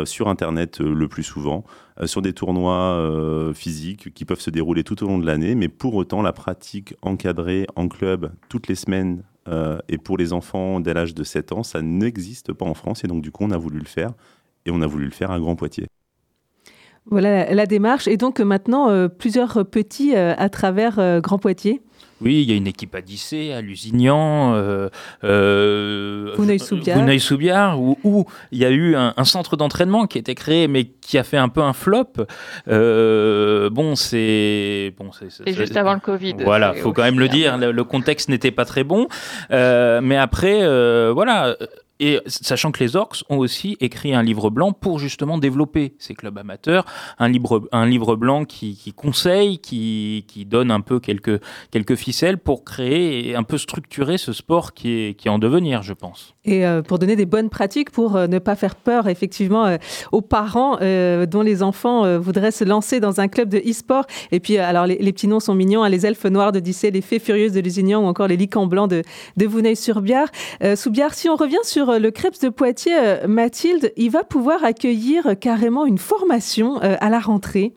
sur 0.05 0.27
Internet 0.27 0.79
le 0.79 1.07
plus 1.07 1.23
souvent, 1.23 1.63
sur 2.05 2.21
des 2.21 2.33
tournois 2.33 3.51
physiques 3.53 4.13
qui 4.13 4.25
peuvent 4.25 4.39
se 4.39 4.49
dérouler 4.49 4.83
tout 4.83 5.03
au 5.03 5.07
long 5.07 5.19
de 5.19 5.25
l'année, 5.25 5.55
mais 5.55 5.67
pour 5.67 5.95
autant, 5.95 6.21
la 6.21 6.33
pratique 6.33 6.95
encadrée 7.01 7.67
en 7.75 7.87
club 7.87 8.31
toutes 8.49 8.67
les 8.67 8.75
semaines 8.75 9.23
euh, 9.47 9.79
et 9.87 9.97
pour 9.97 10.17
les 10.17 10.33
enfants 10.33 10.79
dès 10.79 10.93
l'âge 10.93 11.13
de 11.13 11.23
7 11.23 11.51
ans, 11.51 11.63
ça 11.63 11.81
n'existe 11.81 12.53
pas 12.53 12.65
en 12.65 12.73
France. 12.73 13.03
Et 13.03 13.07
donc, 13.07 13.21
du 13.21 13.31
coup, 13.31 13.43
on 13.43 13.51
a 13.51 13.57
voulu 13.57 13.79
le 13.79 13.85
faire. 13.85 14.13
Et 14.65 14.71
on 14.71 14.81
a 14.81 14.87
voulu 14.87 15.05
le 15.05 15.11
faire 15.11 15.31
à 15.31 15.39
Grand 15.39 15.55
Poitiers. 15.55 15.87
Voilà 17.07 17.53
la, 17.53 17.65
démarche. 17.65 18.07
Et 18.07 18.17
donc, 18.17 18.39
maintenant, 18.39 18.89
euh, 18.89 19.07
plusieurs 19.07 19.65
petits 19.65 20.15
euh, 20.15 20.33
à 20.37 20.49
travers 20.49 21.21
Grand 21.21 21.37
Poitiers 21.37 21.81
oui, 22.21 22.43
il 22.43 22.49
y 22.49 22.53
a 22.53 22.55
une 22.55 22.67
équipe 22.67 22.95
à 22.95 23.01
Dissé, 23.01 23.51
à 23.51 23.59
Lusignan, 23.59 24.53
euh, 24.55 24.89
euh, 25.25 26.57
soubiard 27.19 27.81
où, 27.81 28.25
il 28.51 28.57
y 28.57 28.63
a 28.63 28.69
eu 28.69 28.95
un, 28.95 29.23
centre 29.25 29.57
d'entraînement 29.57 30.07
qui 30.07 30.17
a 30.17 30.21
été 30.21 30.33
créé, 30.33 30.69
mais 30.69 30.85
qui 30.85 31.17
a 31.17 31.23
fait 31.23 31.37
un 31.37 31.49
peu 31.49 31.61
un 31.61 31.73
flop. 31.73 32.13
Euh, 32.69 33.69
bon, 33.69 33.95
c'est 33.95 34.93
bon, 34.97 35.11
c'est 35.11 35.53
juste 35.53 35.75
avant 35.75 35.93
le 35.93 35.99
Covid. 35.99 36.35
Voilà, 36.43 36.73
faut 36.73 36.93
quand 36.93 37.03
même 37.03 37.19
le 37.19 37.27
dire. 37.27 37.57
Le, 37.57 37.71
le 37.71 37.83
contexte 37.83 38.29
n'était 38.29 38.51
pas 38.51 38.63
très 38.63 38.85
bon, 38.85 39.07
euh, 39.51 39.99
mais 40.01 40.15
après, 40.15 40.59
voilà 41.11 41.57
et 41.99 42.19
sachant 42.27 42.71
que 42.71 42.83
les 42.83 42.95
Orcs 42.95 43.23
ont 43.29 43.37
aussi 43.37 43.77
écrit 43.79 44.13
un 44.13 44.23
livre 44.23 44.49
blanc 44.49 44.73
pour 44.73 44.99
justement 44.99 45.37
développer 45.37 45.95
ces 45.97 46.13
clubs 46.13 46.37
amateurs, 46.37 46.85
un 47.19 47.29
livre, 47.29 47.67
un 47.71 47.85
livre 47.85 48.15
blanc 48.15 48.45
qui, 48.45 48.93
conseille, 48.95 49.59
qui, 49.59 50.25
qui, 50.27 50.45
donne 50.45 50.71
un 50.71 50.81
peu 50.81 50.99
quelques, 50.99 51.41
quelques 51.71 51.95
ficelles 51.95 52.37
pour 52.37 52.65
créer 52.65 53.29
et 53.29 53.35
un 53.35 53.43
peu 53.43 53.57
structurer 53.57 54.17
ce 54.17 54.33
sport 54.33 54.73
qui 54.73 54.91
est, 54.91 55.13
qui 55.13 55.29
en 55.29 55.39
devenir, 55.39 55.83
je 55.83 55.93
pense. 55.93 56.35
Et 56.43 56.65
euh, 56.65 56.81
pour 56.81 56.99
donner 56.99 57.15
des 57.15 57.25
bonnes 57.25 57.49
pratiques, 57.49 57.91
pour 57.91 58.15
euh, 58.15 58.27
ne 58.27 58.39
pas 58.39 58.55
faire 58.55 58.75
peur 58.75 59.07
effectivement 59.07 59.65
euh, 59.65 59.77
aux 60.11 60.21
parents 60.21 60.75
dont 60.75 61.41
les 61.41 61.63
enfants 61.63 62.19
voudraient 62.19 62.51
se 62.51 62.63
lancer 62.63 62.99
dans 62.99 63.19
un 63.19 63.27
club 63.27 63.49
de 63.49 63.57
e-sport. 63.57 64.05
Et 64.31 64.39
puis, 64.39 64.57
alors 64.57 64.85
les, 64.85 64.97
petits 64.97 65.27
noms 65.27 65.39
sont 65.39 65.55
mignons, 65.55 65.83
hein, 65.83 65.89
les 65.89 66.05
elfes 66.05 66.25
noirs 66.25 66.51
de 66.51 66.59
Dissé, 66.59 66.91
les 66.91 67.01
fées 67.01 67.19
furieuses 67.19 67.53
de 67.53 67.59
Lusignan 67.59 68.03
ou 68.03 68.05
encore 68.05 68.27
les 68.27 68.37
licans 68.37 68.67
blancs 68.67 68.89
de, 68.89 69.01
de 69.37 69.45
Vouneuil-sur-Biard. 69.45 70.27
Soubiard, 70.75 71.13
si 71.13 71.29
on 71.29 71.35
revient 71.35 71.57
sur 71.63 71.84
le 71.93 72.11
Krebs 72.11 72.39
de 72.41 72.49
Poitiers, 72.49 72.97
euh, 72.97 73.27
Mathilde, 73.27 73.91
il 73.95 74.09
va 74.09 74.23
pouvoir 74.23 74.63
accueillir 74.63 75.37
carrément 75.39 75.85
une 75.85 75.97
formation 75.97 76.81
euh, 76.81 76.95
à 76.99 77.09
la 77.09 77.19
rentrée. 77.19 77.73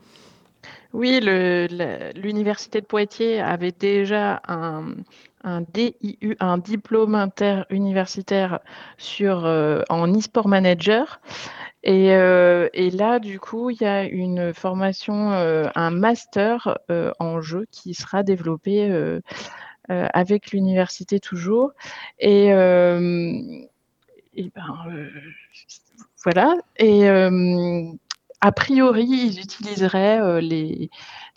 Oui, 0.92 1.20
l'université 1.20 2.80
de 2.80 2.86
Poitiers 2.86 3.40
avait 3.40 3.72
déjà 3.72 4.40
un, 4.48 4.94
DIU, 5.72 6.36
un 6.40 6.56
diplôme 6.56 7.14
interuniversitaire 7.14 8.60
sur, 8.96 9.44
euh, 9.44 9.82
en 9.90 10.10
e-sport 10.10 10.48
manager. 10.48 11.20
Et, 11.84 12.06
et, 12.08 12.90
là, 12.90 13.18
du 13.18 13.38
coup, 13.38 13.70
il 13.70 13.80
y 13.80 13.84
a 13.84 14.04
une 14.04 14.52
formation, 14.52 15.30
un 15.30 15.90
master 15.90 16.76
en 17.20 17.40
jeu 17.40 17.66
qui 17.70 17.94
sera 17.94 18.24
développé 18.24 19.20
avec 19.88 20.50
l'université 20.50 21.20
toujours. 21.20 21.70
Et 22.18 22.52
et 24.38 24.52
ben 24.54 24.76
euh, 24.88 25.10
voilà. 26.22 26.54
Et 26.76 27.08
euh, 27.08 27.90
a 28.40 28.52
priori, 28.52 29.04
ils 29.04 29.40
utiliseraient 29.40 30.20
euh, 30.20 30.40
les, 30.40 30.90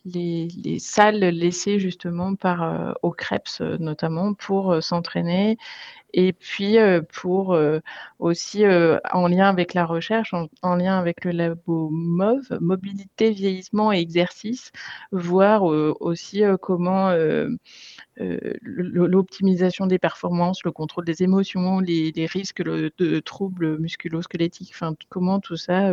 les, 0.06 0.48
les, 0.64 0.80
salles 0.80 1.20
laissées 1.20 1.80
justement 1.80 2.36
par 2.36 2.96
au 3.02 3.12
Krebs 3.12 3.60
notamment 3.80 4.34
pour 4.34 4.82
s'entraîner 4.84 5.58
et 6.14 6.34
puis 6.34 6.78
pour 7.14 7.58
aussi 8.20 8.64
en 8.66 9.28
lien 9.28 9.50
avec 9.50 9.74
la 9.74 9.86
recherche, 9.86 10.34
en, 10.62 10.76
lien 10.76 10.98
avec 10.98 11.26
le 11.26 11.32
labo 11.32 11.90
MOV, 11.92 12.58
mobilité, 12.60 13.32
vieillissement 13.32 13.92
et 13.94 14.00
exercice, 14.00 14.72
voir 15.12 15.64
aussi 15.64 16.44
comment 16.62 17.12
l'optimisation 18.18 19.88
des 19.88 20.00
performances, 20.00 20.64
le 20.64 20.72
contrôle 20.72 21.06
des 21.06 21.24
émotions, 21.24 21.80
les, 21.80 22.12
risques 22.26 22.64
de 22.64 23.20
troubles 23.20 23.78
musculo-squelettiques, 23.80 24.74
comment 25.10 25.40
tout 25.40 25.58
ça 25.58 25.92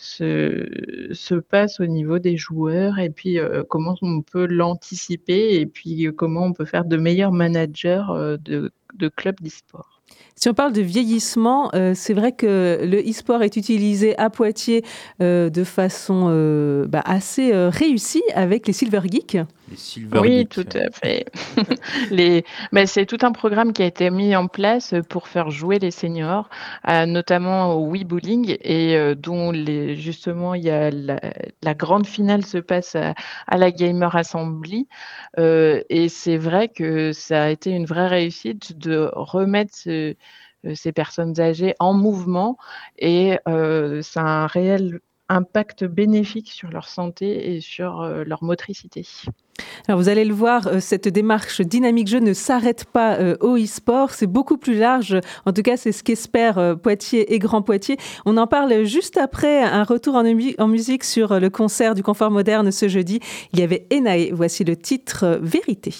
se, 0.00 1.40
passe 1.40 1.80
au 1.80 1.86
niveau 1.86 2.18
des 2.18 2.36
joueurs 2.36 2.98
et 2.98 3.10
puis 3.10 3.38
comment 3.68 3.94
on 4.02 4.22
peut 4.22 4.46
l'anticiper 4.46 5.60
et 5.60 5.66
puis 5.66 6.08
comment 6.16 6.44
on 6.44 6.52
peut 6.52 6.64
faire 6.64 6.84
de 6.84 6.96
meilleurs 6.96 7.32
managers 7.32 8.04
de, 8.42 8.72
de 8.94 9.08
clubs. 9.08 9.36
Si 10.36 10.48
on 10.48 10.54
parle 10.54 10.72
de 10.72 10.80
vieillissement, 10.80 11.70
euh, 11.74 11.92
c'est 11.94 12.14
vrai 12.14 12.32
que 12.32 12.80
le 12.82 12.98
e-sport 13.00 13.42
est 13.42 13.56
utilisé 13.56 14.16
à 14.18 14.30
Poitiers 14.30 14.84
euh, 15.20 15.50
de 15.50 15.64
façon 15.64 16.28
euh, 16.28 16.86
bah, 16.86 17.02
assez 17.04 17.52
réussie 17.68 18.22
avec 18.34 18.66
les 18.66 18.72
Silver 18.72 19.02
Geeks. 19.04 19.36
Les 19.70 19.76
Silver 19.76 20.18
oui, 20.18 20.46
tout 20.46 20.66
à 20.74 20.90
fait. 20.90 21.26
les... 22.10 22.44
Mais 22.72 22.86
c'est 22.86 23.06
tout 23.06 23.18
un 23.22 23.32
programme 23.32 23.72
qui 23.72 23.82
a 23.82 23.86
été 23.86 24.10
mis 24.10 24.34
en 24.34 24.48
place 24.48 24.94
pour 25.08 25.28
faire 25.28 25.50
jouer 25.50 25.78
les 25.78 25.90
seniors, 25.90 26.48
notamment 26.86 27.74
au 27.74 27.86
Wii 27.86 28.04
Bowling, 28.04 28.56
et 28.60 29.14
dont 29.14 29.52
les... 29.52 29.96
justement 29.96 30.54
il 30.54 30.64
y 30.64 30.70
a 30.70 30.90
la... 30.90 31.74
grande 31.74 32.06
finale 32.06 32.44
se 32.44 32.58
passe 32.58 32.96
à, 32.96 33.14
à 33.46 33.58
la 33.58 33.70
Gamer 33.70 34.14
Assembly. 34.14 34.88
et 35.38 36.08
c'est 36.08 36.36
vrai 36.36 36.68
que 36.68 37.12
ça 37.12 37.44
a 37.44 37.48
été 37.48 37.70
une 37.70 37.86
vraie 37.86 38.08
réussite 38.08 38.76
de 38.78 39.10
remettre 39.14 39.74
ce 39.74 40.16
euh, 40.66 40.74
ces 40.74 40.92
personnes 40.92 41.40
âgées 41.40 41.74
en 41.78 41.94
mouvement 41.94 42.58
et 42.98 43.38
euh, 43.48 44.02
ça 44.02 44.20
a 44.20 44.24
un 44.24 44.46
réel 44.46 45.00
impact 45.28 45.84
bénéfique 45.84 46.50
sur 46.50 46.70
leur 46.70 46.88
santé 46.88 47.54
et 47.54 47.60
sur 47.60 48.00
euh, 48.02 48.24
leur 48.24 48.42
motricité. 48.42 49.06
Alors 49.88 50.00
vous 50.00 50.08
allez 50.08 50.24
le 50.24 50.34
voir, 50.34 50.68
cette 50.80 51.08
démarche 51.08 51.60
dynamique 51.60 52.08
jeu 52.08 52.20
ne 52.20 52.32
s'arrête 52.32 52.84
pas 52.84 53.18
au 53.40 53.56
e-sport, 53.56 54.10
c'est 54.12 54.26
beaucoup 54.26 54.56
plus 54.56 54.74
large. 54.74 55.18
En 55.46 55.52
tout 55.52 55.62
cas, 55.62 55.76
c'est 55.76 55.92
ce 55.92 56.02
qu'espèrent 56.02 56.76
Poitiers 56.82 57.34
et 57.34 57.38
Grand 57.38 57.62
Poitiers. 57.62 57.96
On 58.26 58.36
en 58.36 58.46
parle 58.46 58.84
juste 58.84 59.16
après 59.16 59.62
un 59.62 59.84
retour 59.84 60.14
en, 60.14 60.24
en, 60.58 60.68
musique 60.68 61.04
sur 61.04 61.40
le 61.40 61.50
concert 61.50 61.94
du 61.94 62.02
confort 62.02 62.30
moderne 62.30 62.70
ce 62.70 62.88
jeudi. 62.88 63.20
Il 63.52 63.60
y 63.60 63.62
avait 63.62 63.86
Enae, 63.92 64.30
voici 64.32 64.64
le 64.64 64.76
titre 64.76 65.38
Vérité. 65.42 65.94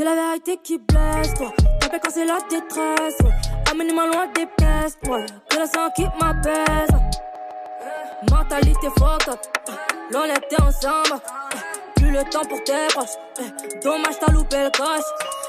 Que 0.00 0.04
la 0.06 0.14
vérité 0.14 0.56
qui 0.64 0.78
blesse, 0.78 1.34
toi. 1.34 1.52
T'appelles 1.78 2.00
quand 2.02 2.10
c'est 2.10 2.24
la 2.24 2.38
détresse, 2.48 3.20
ouais. 3.22 3.32
Amène-moi 3.70 4.06
loin 4.06 4.26
des 4.28 4.46
pestes, 4.46 4.98
ouais. 5.06 5.26
Que 5.46 5.58
la 5.58 5.66
sang 5.66 5.90
qui 5.94 6.04
m'apaise. 6.18 6.88
Mentalité 8.30 8.88
forte, 8.98 9.28
l'on 10.10 10.24
était 10.24 10.62
ensemble. 10.62 11.20
Plus 11.96 12.12
le 12.12 12.24
temps 12.30 12.46
pour 12.48 12.64
tes 12.64 12.86
proches. 12.94 13.18
Dommage, 13.84 14.18
t'as 14.18 14.32
loupé 14.32 14.56
le 14.64 14.70
coche. 14.70 15.04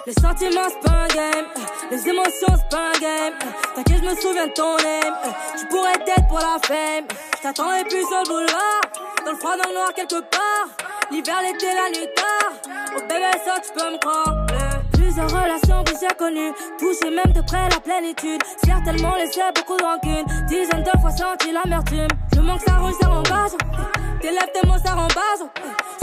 Les 0.05 0.13
sentiments, 0.20 0.67
c'est 0.67 0.89
pas 0.89 0.98
un 0.98 1.08
game. 1.08 1.46
Les 1.89 2.10
émotions, 2.10 2.53
c'est 2.58 2.70
pas 2.70 2.89
un 2.89 3.00
game. 3.00 3.34
T'inquiète, 3.74 4.03
je 4.03 4.10
me 4.10 4.15
souviens 4.20 4.48
de 4.48 4.51
ton 4.51 4.75
name. 4.75 5.15
Tu 5.58 5.65
pourrais 5.67 5.93
être 5.93 6.27
pour 6.27 6.39
la 6.39 6.58
fame. 6.67 7.05
J't'attendais 7.39 7.86
plus 7.86 8.05
sur 8.05 8.20
le. 8.20 8.48
Dans 9.24 9.31
le 9.31 9.38
froid, 9.38 9.55
dans 9.55 9.70
le 9.70 9.75
noir, 9.75 9.93
quelque 9.96 10.20
part. 10.20 10.67
L'hiver, 11.10 11.41
l'été, 11.41 11.67
la 11.67 11.89
nuit 11.89 12.10
tard. 12.15 12.51
Oh 12.98 13.00
bébé, 13.08 13.31
ça, 13.46 13.55
tu 13.62 13.72
peux 13.72 13.91
me 13.91 13.98
croire. 13.98 14.40
Plusieurs 15.13 15.44
relations 15.44 15.84
que 15.84 15.91
j'ai 16.00 16.15
connues. 16.15 16.53
Touché 16.80 17.10
même 17.10 17.34
de 17.34 17.41
près 17.41 17.68
la 17.68 17.82
plénitude. 17.82 18.41
Certainement 18.63 19.15
laissé 19.15 19.41
beaucoup 19.53 19.75
de 19.75 19.84
rancune. 19.84 20.25
Dizaines 20.48 20.84
de 20.84 21.01
fois 21.01 21.12
senti 21.12 21.51
l'amertume. 21.51 22.08
Je 22.34 22.39
manque, 22.39 22.62
ça 22.62 22.75
rouge, 22.75 22.94
ça 23.01 23.10
rembase. 23.10 23.58
Tes 24.22 24.32
lèvres, 24.32 24.51
tes 24.53 24.65
mots, 24.65 24.77
ça 24.86 24.94
rembase. 24.94 25.50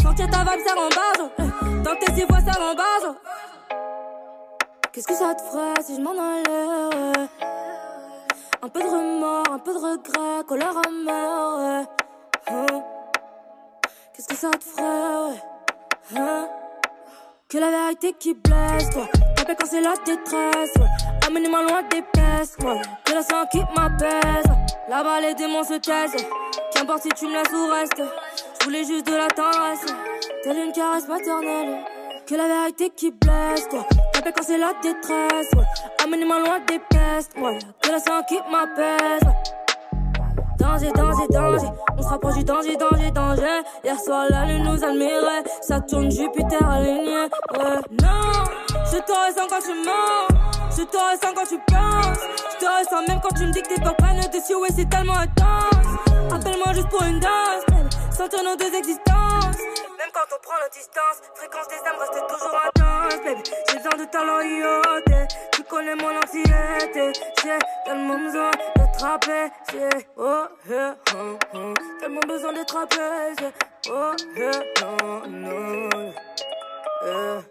Sentir 0.02 0.28
ta 0.28 0.40
vibe, 0.40 0.60
ça 0.66 0.74
rembase. 0.74 1.82
Dans 1.84 1.96
tes 1.96 2.12
six 2.12 2.26
voix, 2.26 2.40
ça 2.40 2.60
rembase. 2.60 3.16
Qu'est-ce 4.92 5.06
que 5.06 5.14
ça 5.14 5.34
te 5.34 5.40
ferait 5.40 5.82
si 5.82 5.96
je 5.96 6.02
m'en 6.02 6.10
allais 6.10 7.28
Un 8.62 8.68
peu 8.68 8.80
de 8.82 8.88
remords, 8.88 9.52
un 9.52 9.58
peu 9.58 9.72
de 9.72 9.78
regret, 9.78 10.44
colère 10.46 10.74
amère, 10.86 11.86
hein? 12.46 12.66
Qu'est-ce 14.12 14.28
que 14.28 14.36
ça 14.36 14.50
te 14.50 14.64
ferait, 14.64 15.42
hein? 16.14 16.48
Que 17.48 17.56
la 17.56 17.70
vérité 17.70 18.12
qui 18.20 18.34
blesse, 18.34 18.90
toi. 18.90 19.08
T'appelles 19.34 19.56
quand 19.58 19.66
c'est 19.70 19.80
la 19.80 19.94
détresse, 20.04 20.70
ouais. 20.76 21.26
Amenez-moi 21.26 21.62
loin 21.62 21.82
des 21.84 22.02
pestes, 22.02 22.62
ouais. 22.62 22.78
Que 23.06 23.14
la 23.14 23.22
sang 23.22 23.46
qui 23.50 23.60
m'apaise. 23.74 24.44
Là-bas, 24.86 25.22
les 25.22 25.32
démons 25.32 25.64
se 25.64 25.78
taisent. 25.78 26.26
Qu'importe 26.74 27.04
si 27.04 27.08
tu 27.08 27.26
me 27.26 27.32
laisses 27.32 27.50
ou 27.54 27.70
reste. 27.70 28.02
Je 28.60 28.64
voulais 28.66 28.84
juste 28.84 29.06
de 29.06 29.14
la 29.14 29.28
tendresse. 29.28 29.86
Telle 30.44 30.58
une 30.58 30.72
caresse 30.72 31.08
maternelle. 31.08 31.78
Que 32.26 32.34
la 32.34 32.48
vérité 32.48 32.90
qui 32.90 33.12
blesse, 33.12 33.66
toi. 33.70 33.86
T'appelles 34.12 34.34
quand 34.36 34.44
c'est 34.44 34.58
la 34.58 34.74
détresse, 34.82 35.48
ouais. 35.56 35.64
Amenez-moi 36.04 36.40
loin 36.40 36.60
des 36.66 36.80
pestes, 36.80 37.32
ouais. 37.38 37.58
Que 37.80 37.92
la 37.92 37.98
sang 37.98 38.22
qui 38.28 38.36
m'apaise. 38.52 39.22
Danger, 40.58 40.90
danger, 40.92 41.26
danger. 41.30 41.68
On 41.96 42.02
se 42.02 42.08
rapproche 42.08 42.34
du 42.34 42.44
danger, 42.44 42.76
danger, 42.76 43.10
danger. 43.12 43.62
Hier 43.84 43.98
soir, 43.98 44.26
la 44.28 44.44
lune 44.44 44.64
nous 44.64 44.84
admirait. 44.84 45.44
Saturne, 45.60 46.10
Jupiter 46.10 46.68
aligné. 46.68 47.28
Ouais, 47.56 47.80
non. 48.02 48.44
Je 48.90 48.98
te 48.98 49.12
ressens 49.12 49.46
quand 49.48 49.60
tu 49.60 49.74
mens. 49.86 50.28
Je 50.76 50.82
te 50.82 50.96
ressens 50.96 51.32
quand 51.34 51.46
tu 51.48 51.58
penses. 51.66 52.18
Je 52.52 52.58
te 52.58 52.66
ressens 52.66 53.06
même 53.06 53.20
quand 53.22 53.34
tu 53.36 53.46
me 53.46 53.52
dis 53.52 53.62
que 53.62 53.68
t'es 53.68 53.80
pas 53.80 53.94
panne 53.94 54.20
dessus. 54.32 54.56
Ouais, 54.56 54.68
c'est 54.74 54.88
tellement 54.88 55.16
intense. 55.16 56.32
Appelle-moi 56.32 56.72
juste 56.74 56.88
pour 56.88 57.02
une 57.02 57.20
danse. 57.20 57.64
Sentir 58.10 58.40
nos 58.42 58.56
deux 58.56 58.76
existences. 58.76 59.47
Quand 60.14 60.34
on 60.34 60.40
prend 60.42 60.56
la 60.60 60.68
distance, 60.70 61.20
fréquence 61.34 61.68
des 61.68 61.76
âmes 61.86 61.98
reste 61.98 62.26
toujours 62.28 62.60
intense, 62.66 63.16
baby. 63.24 63.42
J'ai 63.68 63.76
besoin 63.76 63.96
de 63.98 64.04
talent 64.10 64.40
IoT, 64.40 65.28
tu 65.52 65.62
connais 65.64 65.94
mon 65.94 66.16
anxiété. 66.16 67.12
J'ai 67.42 67.58
tellement 67.84 68.18
besoin 68.18 68.50
d'être 68.76 69.04
apaisé, 69.04 70.06
oh, 70.16 70.44
yeah, 70.68 70.96
oh, 71.14 71.38
oh. 71.54 71.74
Tellement 72.00 72.20
besoin 72.26 72.52
d'être 72.52 72.76
apaisé, 72.76 73.52
oh, 73.90 74.12
yeah, 74.36 74.50
non, 74.80 75.28
non, 75.28 76.12
yeah. 77.04 77.42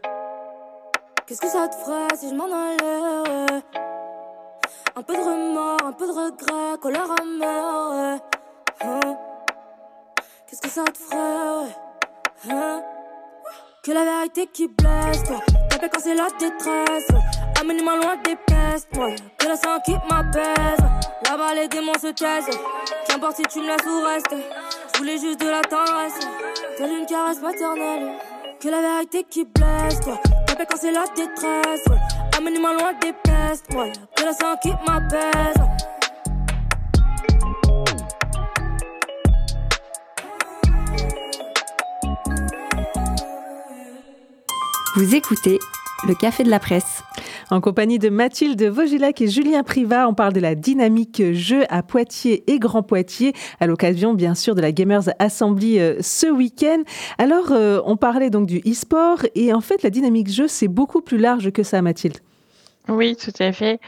Qu'est-ce 1.26 1.42
que 1.42 1.50
ça 1.50 1.68
te 1.68 1.76
ferait 1.76 2.16
si 2.16 2.30
je 2.30 2.36
m'en 2.36 2.46
allais, 2.46 3.64
Un 4.96 5.04
peu 5.04 5.16
de 5.16 5.22
remords, 5.22 5.86
un 5.86 5.94
peu 5.94 6.08
de 6.08 6.12
regret, 6.12 6.78
colère 6.82 7.12
amère, 7.12 7.90
ouais. 7.92 8.20
Oh. 8.84 9.18
Qu'est-ce 10.48 10.62
que 10.62 10.70
ça 10.70 10.84
te 10.86 10.98
ferait. 10.98 11.87
Hein? 12.46 12.84
Que 13.84 13.92
la 13.92 14.04
vérité 14.04 14.48
qui 14.54 14.68
blesse, 14.68 15.24
toi. 15.24 15.40
Quand 15.82 16.00
c'est 16.00 16.14
la 16.14 16.28
détresse, 16.40 17.08
Amène-moi 17.60 17.96
loin 17.96 18.16
des 18.18 18.36
pestes. 18.36 18.90
Que 19.38 19.48
la 19.48 19.56
sang 19.56 19.80
qui 19.84 19.94
m'apaise. 20.10 20.78
Là-bas, 21.26 21.56
les 21.56 21.68
démons 21.68 21.98
se 22.00 22.08
taisent. 22.08 22.58
Qu'importe 23.08 23.38
si 23.38 23.44
tu 23.44 23.60
me 23.60 23.68
laisses 23.68 23.86
ou 23.88 24.04
reste. 24.04 24.36
Je 24.94 24.98
voulais 25.00 25.18
juste 25.18 25.40
de 25.40 25.50
la 25.50 25.62
tendresse. 25.62 26.20
Telle 26.78 26.92
une 26.92 27.06
caresse 27.06 27.42
maternelle. 27.42 28.14
Que 28.60 28.70
la 28.70 28.82
vérité 28.82 29.24
qui 29.24 29.46
blesse, 29.46 30.00
toi. 30.02 30.20
Quand 30.58 30.78
c'est 30.78 30.92
la 30.92 31.06
détresse, 31.16 31.86
Amène-moi 32.38 32.74
loin 32.74 32.94
des 33.02 33.14
pestes. 33.14 33.68
Que 34.16 34.24
la 34.24 34.34
sang 34.34 34.56
qui 34.62 34.70
m'apaise. 34.86 35.56
Vous 44.98 45.14
écoutez 45.14 45.60
le 46.08 46.16
Café 46.16 46.44
de 46.44 46.50
la 46.50 46.58
Presse. 46.58 47.04
En 47.52 47.62
compagnie 47.62 48.00
de 48.00 48.10
Mathilde 48.10 48.64
Vogilac 48.64 49.22
et 49.22 49.28
Julien 49.28 49.62
Privat, 49.62 50.10
on 50.10 50.16
parle 50.16 50.34
de 50.34 50.40
la 50.40 50.56
dynamique 50.56 51.22
jeu 51.34 51.66
à 51.70 51.84
Poitiers 51.84 52.44
et 52.52 52.58
Grand 52.58 52.82
Poitiers, 52.82 53.34
à 53.60 53.68
l'occasion 53.68 54.16
bien 54.16 54.34
sûr 54.34 54.56
de 54.56 54.62
la 54.62 54.72
Gamers 54.72 55.04
Assembly 55.20 55.80
euh, 55.80 55.98
ce 56.02 56.26
week-end. 56.26 56.82
Alors, 57.20 57.52
euh, 57.52 57.80
on 57.86 57.96
parlait 57.96 58.32
donc 58.32 58.48
du 58.48 58.58
e-sport 58.68 59.20
et 59.36 59.54
en 59.54 59.62
fait, 59.62 59.84
la 59.84 59.92
dynamique 59.92 60.32
jeu, 60.32 60.48
c'est 60.48 60.68
beaucoup 60.68 61.02
plus 61.02 61.20
large 61.20 61.52
que 61.52 61.62
ça, 61.62 61.80
Mathilde. 61.84 62.18
Oui, 62.88 63.16
tout 63.16 63.38
à 63.38 63.52
fait. 63.52 63.80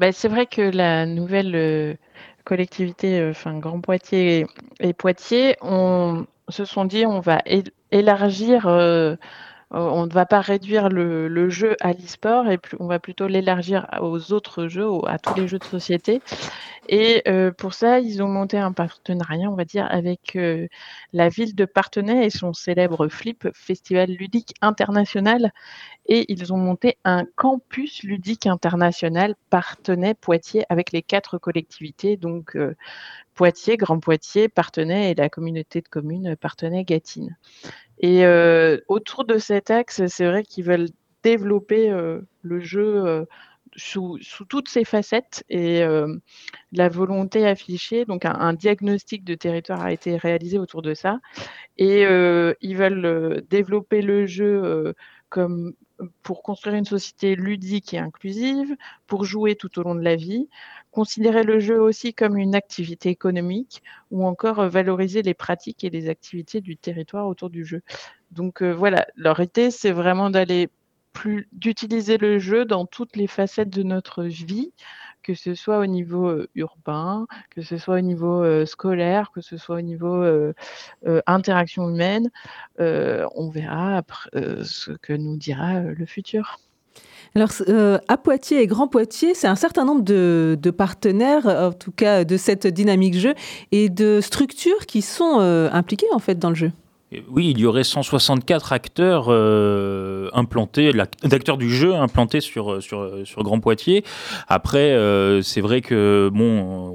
Ben, 0.00 0.10
c'est 0.10 0.26
vrai 0.26 0.46
que 0.46 0.62
la 0.62 1.06
nouvelle 1.06 1.54
euh, 1.54 1.94
collectivité, 2.42 3.24
enfin 3.30 3.56
Grand 3.60 3.80
Poitiers 3.80 4.44
et, 4.80 4.92
Poitiers, 4.92 5.54
on 5.62 6.26
se 6.48 6.64
sont 6.64 6.84
dit 6.84 7.06
on 7.06 7.20
va 7.20 7.42
élargir 7.92 8.66
on 9.70 10.06
ne 10.06 10.12
va 10.12 10.24
pas 10.24 10.40
réduire 10.40 10.88
le, 10.88 11.50
jeu 11.50 11.76
à 11.80 11.92
l'e-sport 11.92 12.48
et 12.48 12.58
on 12.80 12.86
va 12.86 12.98
plutôt 12.98 13.26
l'élargir 13.26 13.86
aux 14.00 14.32
autres 14.32 14.66
jeux, 14.68 14.88
à 15.06 15.18
tous 15.18 15.34
les 15.34 15.48
jeux 15.48 15.58
de 15.58 15.64
société. 15.64 16.22
Et 16.88 17.22
euh, 17.28 17.52
pour 17.52 17.74
ça, 17.74 18.00
ils 18.00 18.22
ont 18.22 18.28
monté 18.28 18.56
un 18.56 18.72
partenariat, 18.72 19.50
on 19.50 19.54
va 19.54 19.66
dire, 19.66 19.86
avec 19.90 20.36
euh, 20.36 20.68
la 21.12 21.28
ville 21.28 21.54
de 21.54 21.66
Partenay 21.66 22.24
et 22.24 22.30
son 22.30 22.54
célèbre 22.54 23.08
Flip, 23.08 23.48
Festival 23.52 24.10
ludique 24.10 24.54
international. 24.62 25.52
Et 26.06 26.24
ils 26.32 26.50
ont 26.54 26.56
monté 26.56 26.96
un 27.04 27.26
campus 27.36 28.02
ludique 28.02 28.46
international 28.46 29.34
Partenay-Poitiers 29.50 30.64
avec 30.70 30.92
les 30.92 31.02
quatre 31.02 31.36
collectivités, 31.36 32.16
donc 32.16 32.56
euh, 32.56 32.74
Poitiers, 33.34 33.76
Grand 33.76 34.00
Poitiers, 34.00 34.48
Partenay 34.48 35.10
et 35.10 35.14
la 35.14 35.28
communauté 35.28 35.82
de 35.82 35.88
communes 35.88 36.36
Partenay-Gatine. 36.36 37.36
Et 38.00 38.24
autour 38.88 39.24
de 39.24 39.38
cet 39.38 39.70
axe, 39.70 40.06
c'est 40.06 40.26
vrai 40.26 40.42
qu'ils 40.42 40.64
veulent 40.64 40.88
développer 41.22 41.90
le 42.42 42.60
jeu 42.60 43.26
sous, 43.76 44.18
toutes 44.48 44.68
ses 44.68 44.84
facettes 44.84 45.44
et 45.48 45.82
la 46.72 46.88
volonté 46.88 47.46
affichée, 47.46 48.04
donc 48.04 48.24
un, 48.24 48.52
diagnostic 48.52 49.24
de 49.24 49.34
territoire 49.34 49.82
a 49.82 49.92
été 49.92 50.16
réalisé 50.16 50.58
autour 50.58 50.82
de 50.82 50.94
ça. 50.94 51.18
Et 51.76 52.02
ils 52.02 52.76
veulent 52.76 53.44
développer 53.50 54.02
le 54.02 54.26
jeu 54.26 54.94
comme 55.28 55.74
pour 56.22 56.42
construire 56.42 56.76
une 56.76 56.84
société 56.84 57.34
ludique 57.34 57.94
et 57.94 57.98
inclusive, 57.98 58.76
pour 59.06 59.24
jouer 59.24 59.56
tout 59.56 59.78
au 59.78 59.82
long 59.82 59.94
de 59.94 60.02
la 60.02 60.16
vie, 60.16 60.48
considérer 60.90 61.42
le 61.42 61.60
jeu 61.60 61.80
aussi 61.80 62.14
comme 62.14 62.36
une 62.36 62.54
activité 62.54 63.10
économique 63.10 63.82
ou 64.10 64.26
encore 64.26 64.68
valoriser 64.68 65.22
les 65.22 65.34
pratiques 65.34 65.84
et 65.84 65.90
les 65.90 66.08
activités 66.08 66.60
du 66.60 66.76
territoire 66.76 67.26
autour 67.26 67.50
du 67.50 67.64
jeu. 67.64 67.82
Donc 68.30 68.62
voilà, 68.62 69.06
leur 69.16 69.40
idée, 69.40 69.70
c'est 69.70 69.92
vraiment 69.92 70.30
d'aller 70.30 70.68
d'utiliser 71.52 72.16
le 72.16 72.38
jeu 72.38 72.64
dans 72.64 72.86
toutes 72.86 73.16
les 73.16 73.26
facettes 73.26 73.70
de 73.70 73.82
notre 73.82 74.22
vie, 74.24 74.72
que 75.22 75.34
ce 75.34 75.54
soit 75.54 75.78
au 75.80 75.86
niveau 75.86 76.44
urbain, 76.54 77.26
que 77.50 77.60
ce 77.60 77.76
soit 77.76 77.96
au 77.96 78.00
niveau 78.00 78.64
scolaire, 78.66 79.32
que 79.32 79.40
ce 79.40 79.56
soit 79.56 79.76
au 79.76 79.80
niveau 79.80 80.24
interaction 81.26 81.88
humaine. 81.88 82.30
on 82.78 83.50
verra 83.50 84.02
ce 84.32 84.92
que 84.92 85.12
nous 85.12 85.36
dira 85.36 85.80
le 85.80 86.06
futur. 86.06 86.60
Alors, 87.34 87.50
à 88.08 88.16
Poitiers 88.16 88.62
et 88.62 88.66
Grand 88.66 88.88
Poitiers, 88.88 89.34
c'est 89.34 89.46
un 89.46 89.56
certain 89.56 89.84
nombre 89.84 90.02
de, 90.02 90.70
partenaires, 90.70 91.46
en 91.46 91.72
tout 91.72 91.92
cas 91.92 92.24
de 92.24 92.36
cette 92.36 92.66
dynamique 92.66 93.14
jeu, 93.14 93.34
et 93.72 93.88
de 93.88 94.20
structures 94.20 94.86
qui 94.86 95.02
sont 95.02 95.38
impliquées 95.72 96.06
en 96.12 96.18
fait 96.18 96.38
dans 96.38 96.48
le 96.50 96.54
jeu. 96.54 96.72
Oui, 97.30 97.52
il 97.52 97.58
y 97.58 97.64
aurait 97.64 97.84
164 97.84 98.74
acteurs 98.74 99.26
euh, 99.28 100.28
implantés, 100.34 100.92
d'acteurs 101.24 101.56
du 101.56 101.70
jeu 101.70 101.94
implantés 101.94 102.42
sur, 102.42 102.82
sur, 102.82 103.26
sur 103.26 103.42
Grand 103.42 103.60
Poitiers. 103.60 104.04
Après, 104.46 104.92
euh, 104.92 105.40
c'est 105.40 105.62
vrai 105.62 105.80
que 105.80 106.28
bon, 106.30 106.44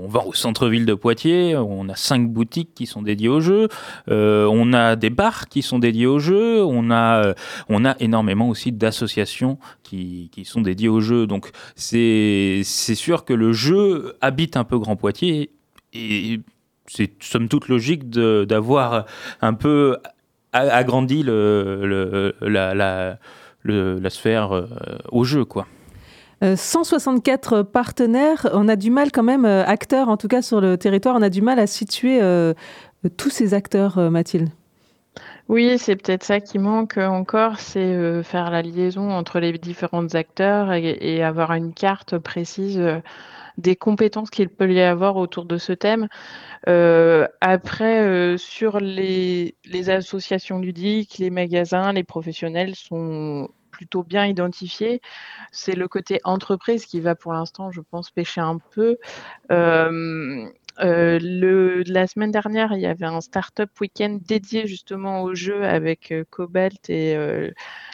on 0.04 0.08
va 0.08 0.24
au 0.24 0.34
centre-ville 0.34 0.86
de 0.86 0.94
Poitiers, 0.94 1.56
on 1.58 1.90
a 1.90 1.96
cinq 1.96 2.30
boutiques 2.30 2.76
qui 2.76 2.86
sont 2.86 3.02
dédiées 3.02 3.28
au 3.28 3.40
jeu, 3.40 3.70
euh, 4.12 4.48
on 4.52 4.72
a 4.74 4.96
des 4.96 5.10
bars 5.10 5.48
qui 5.48 5.64
sont 5.64 5.80
dédiés 5.80 6.06
au 6.06 6.20
jeu, 6.20 6.64
on 6.64 6.92
a, 6.92 7.34
on 7.68 7.84
a 7.84 7.96
énormément 8.00 8.50
aussi 8.50 8.72
d'associations 8.72 9.58
qui, 9.82 10.30
qui 10.32 10.46
sont 10.46 10.62
dédiées 10.62 10.90
au 10.90 11.02
jeu. 11.02 11.26
Donc 11.26 11.50
c'est 11.76 12.62
sûr 12.64 13.26
que 13.26 13.34
le 13.34 13.52
jeu 13.52 14.16
habite 14.22 14.58
un 14.58 14.64
peu 14.64 14.78
Grand 14.78 14.96
Poitiers 14.96 15.50
et 15.94 16.40
c'est 16.88 17.12
somme 17.22 17.48
toute 17.48 17.68
logique 17.68 18.10
d'avoir 18.10 19.06
un 19.42 19.54
peu 19.54 19.98
agrandi 20.54 21.24
le, 21.24 22.36
la, 22.42 22.74
la, 23.66 24.10
sphère 24.10 24.54
euh, 24.54 24.68
au 25.12 25.24
jeu, 25.24 25.46
quoi. 25.46 25.68
164 26.42 27.54
euh, 27.54 27.64
partenaires, 27.64 28.50
on 28.54 28.68
a 28.68 28.76
du 28.76 28.92
mal 28.92 29.12
quand 29.12 29.24
même, 29.24 29.46
euh, 29.46 29.66
acteurs 29.66 30.10
en 30.10 30.18
tout 30.18 30.28
cas 30.28 30.42
sur 30.42 30.60
le 30.60 30.78
territoire, 30.78 31.16
on 31.16 31.22
a 31.22 31.30
du 31.30 31.42
mal 31.42 31.58
à 31.58 31.68
situer 31.68 32.20
tous 33.18 33.30
ces 33.30 33.54
acteurs, 33.54 34.12
Mathilde. 34.12 34.50
Oui, 35.50 35.78
c'est 35.78 35.96
peut-être 35.96 36.24
ça 36.24 36.40
qui 36.40 36.58
manque 36.58 36.98
encore, 36.98 37.60
c'est 37.60 38.24
faire 38.24 38.50
la 38.50 38.62
liaison 38.62 39.12
entre 39.12 39.40
les 39.40 39.52
différents 39.54 40.16
acteurs 40.16 40.72
et, 40.74 41.22
avoir 41.22 41.52
une 41.54 41.74
carte 41.74 42.18
précise 42.18 42.82
des 43.58 43.76
compétences 43.76 44.30
qu'il 44.30 44.50
peut 44.50 44.72
y 44.72 44.82
avoir 44.82 45.16
autour 45.18 45.46
de 45.46 45.58
ce 45.58 45.74
thème. 45.74 46.08
Euh, 46.68 47.28
après, 47.42 48.02
euh, 48.02 48.38
sur 48.38 48.80
les, 48.80 49.56
associations 49.90 50.60
ludiques, 50.60 51.18
les 51.18 51.30
magasins, 51.30 51.94
les 51.94 52.04
professionnels 52.04 52.76
sont 52.76 53.50
plutôt 53.72 54.04
bien 54.04 54.26
identifiés. 54.26 55.02
C'est 55.52 55.76
le 55.76 55.88
côté 55.88 56.20
entreprise 56.24 56.86
qui 56.86 57.00
va 57.00 57.16
pour 57.16 57.34
l'instant, 57.34 57.72
je 57.72 57.82
pense, 57.82 58.12
pêcher 58.12 58.42
un 58.42 58.60
peu. 58.72 58.98
Euh, 59.52 60.48
le, 60.80 61.84
la 61.86 62.08
semaine 62.08 62.32
dernière, 62.32 62.74
il 62.74 62.82
y 62.82 62.86
avait 62.86 63.06
un 63.06 63.22
startup 63.22 63.70
week-end 63.80 64.20
dédié 64.22 64.68
justement 64.68 65.24
au 65.24 65.36
jeu 65.36 65.64
avec 65.64 66.14
Cobalt 66.30 66.90
et 66.90 67.16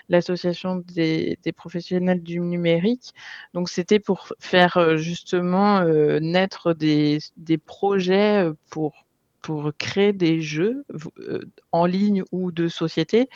l'association 0.10 0.84
des, 0.94 1.38
professionnels 1.56 2.22
du 2.22 2.40
numérique. 2.40 3.14
Donc 3.54 3.70
c'était 3.70 4.00
pour 4.00 4.28
faire 4.40 4.78
euh, 4.78 4.98
justement 4.98 5.80
euh, 5.80 6.20
naître 6.20 6.74
des, 6.74 7.20
projets 7.66 8.44
euh, 8.44 8.54
pour, 8.70 9.06
pour 9.42 9.72
créer 9.78 10.14
des 10.14 10.42
jeux 10.42 10.84
en 11.72 11.86
ligne 11.86 12.24
ou 12.32 12.52
de 12.52 12.68
société. 12.68 13.30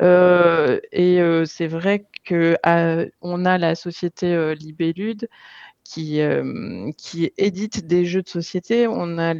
et 0.00 1.20
c'est 1.46 1.66
vrai 1.66 2.06
qu'on 2.26 3.44
a 3.44 3.58
la 3.58 3.74
société 3.74 4.54
Libellude 4.54 5.28
qui, 5.90 6.20
qui 6.96 7.32
édite 7.36 7.86
des 7.86 8.04
jeux 8.04 8.22
de 8.22 8.28
société. 8.28 8.86
On 8.86 9.18
a 9.18 9.34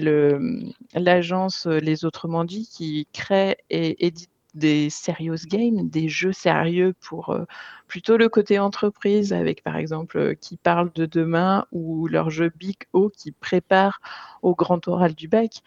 l'agence 0.95 1.67
Les 1.67 2.05
Autrement 2.05 2.45
dit 2.45 2.69
qui 2.69 3.07
crée 3.13 3.57
et 3.71 4.07
édite 4.07 4.31
des 4.55 4.91
serious 4.91 5.47
games, 5.47 5.89
des 5.89 6.09
jeux 6.09 6.33
sérieux 6.33 6.95
pour 7.01 7.31
euh, 7.31 7.45
plutôt 7.87 8.17
le 8.17 8.29
côté 8.29 8.59
entreprise, 8.59 9.33
avec 9.33 9.63
par 9.63 9.77
exemple 9.77 10.19
euh, 10.19 10.35
qui 10.35 10.57
parle 10.57 10.93
de 10.95 11.07
demain 11.07 11.67
ou 11.73 12.07
leur 12.09 12.31
jeu 12.31 12.51
Big 12.57 12.77
O 12.93 13.09
qui 13.11 13.33
prépare 13.33 14.01
au 14.43 14.55
grand 14.55 14.87
oral 14.89 15.15
du 15.15 15.29
bac. 15.29 15.63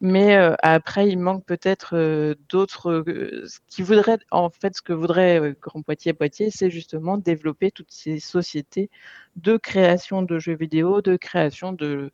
Mais 0.00 0.36
euh, 0.36 0.54
après, 0.62 1.08
il 1.08 1.18
manque 1.18 1.44
peut-être 1.44 2.36
d'autres. 2.48 3.04
ce 3.46 3.58
qui 3.68 3.82
voudrait, 3.82 4.18
en 4.30 4.50
fait, 4.50 4.76
ce 4.76 4.82
que 4.82 4.92
voudrait 4.92 5.56
Grand 5.60 5.82
Poitiers 5.82 6.12
Poitiers, 6.12 6.50
c'est 6.50 6.70
justement 6.70 7.18
développer 7.18 7.70
toutes 7.70 7.90
ces 7.90 8.20
sociétés 8.20 8.90
de 9.36 9.56
création 9.56 10.22
de 10.22 10.38
jeux 10.38 10.56
vidéo, 10.56 11.02
de 11.02 11.16
création 11.16 11.72
de 11.72 12.10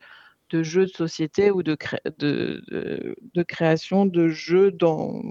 jeux 0.53 0.87
de 0.87 0.91
société 0.91 1.51
ou 1.51 1.63
de 1.63 1.75
création 3.43 4.07
de 4.07 4.29
jeux 4.29 4.71
dans, 4.71 5.23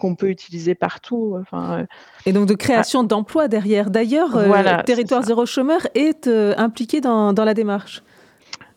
qu'on 0.00 0.16
peut 0.16 0.30
utiliser 0.30 0.74
partout. 0.74 1.36
Enfin, 1.40 1.80
euh, 1.80 1.86
et 2.26 2.32
donc 2.32 2.46
de 2.46 2.54
création 2.54 3.04
d'emplois 3.04 3.46
derrière. 3.46 3.90
D'ailleurs, 3.90 4.36
euh, 4.36 4.82
Territoire 4.82 5.22
Zéro 5.22 5.46
Chômeur 5.46 5.86
est 5.94 6.26
euh, 6.26 6.54
impliqué 6.56 7.00
dans, 7.00 7.32
la 7.32 7.54
démarche. 7.54 8.02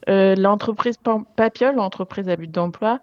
l'entreprise 0.08 0.98
Papiol, 1.36 1.76
l'entreprise 1.76 2.30
à 2.30 2.36
but 2.36 2.52
d'emploi, 2.52 3.00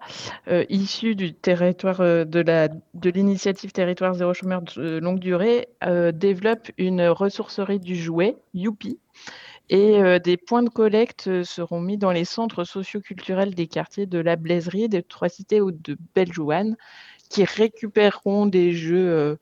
issue 0.69 1.15
du 1.15 1.33
territoire 1.33 1.99
de 1.99 2.39
la 2.39 2.69
de 2.93 3.09
l'initiative 3.09 3.71
Territoire 3.71 4.13
zéro 4.13 4.33
chômeur 4.33 4.61
de 4.61 4.99
longue 4.99 5.19
durée, 5.19 5.67
développe 6.13 6.69
une 6.77 7.07
ressourcerie 7.07 7.79
du 7.79 7.95
jouet, 7.95 8.37
Youpi, 8.53 8.99
et 9.69 10.19
des 10.19 10.37
points 10.37 10.63
de 10.63 10.69
collecte 10.69 11.43
seront 11.43 11.81
mis 11.81 11.97
dans 11.97 12.11
les 12.11 12.25
centres 12.25 12.65
socioculturels 12.65 13.55
des 13.55 13.67
quartiers 13.67 14.05
de 14.05 14.19
la 14.19 14.35
Blaiserie, 14.35 14.89
des 14.89 15.01
Trois 15.01 15.29
Cités 15.29 15.61
ou 15.61 15.71
de 15.71 15.97
Belgiouane, 16.13 16.75
qui 17.31 17.45
récupéreront 17.45 18.45
des 18.45 18.73
jeux 18.73 19.09
euh, 19.09 19.35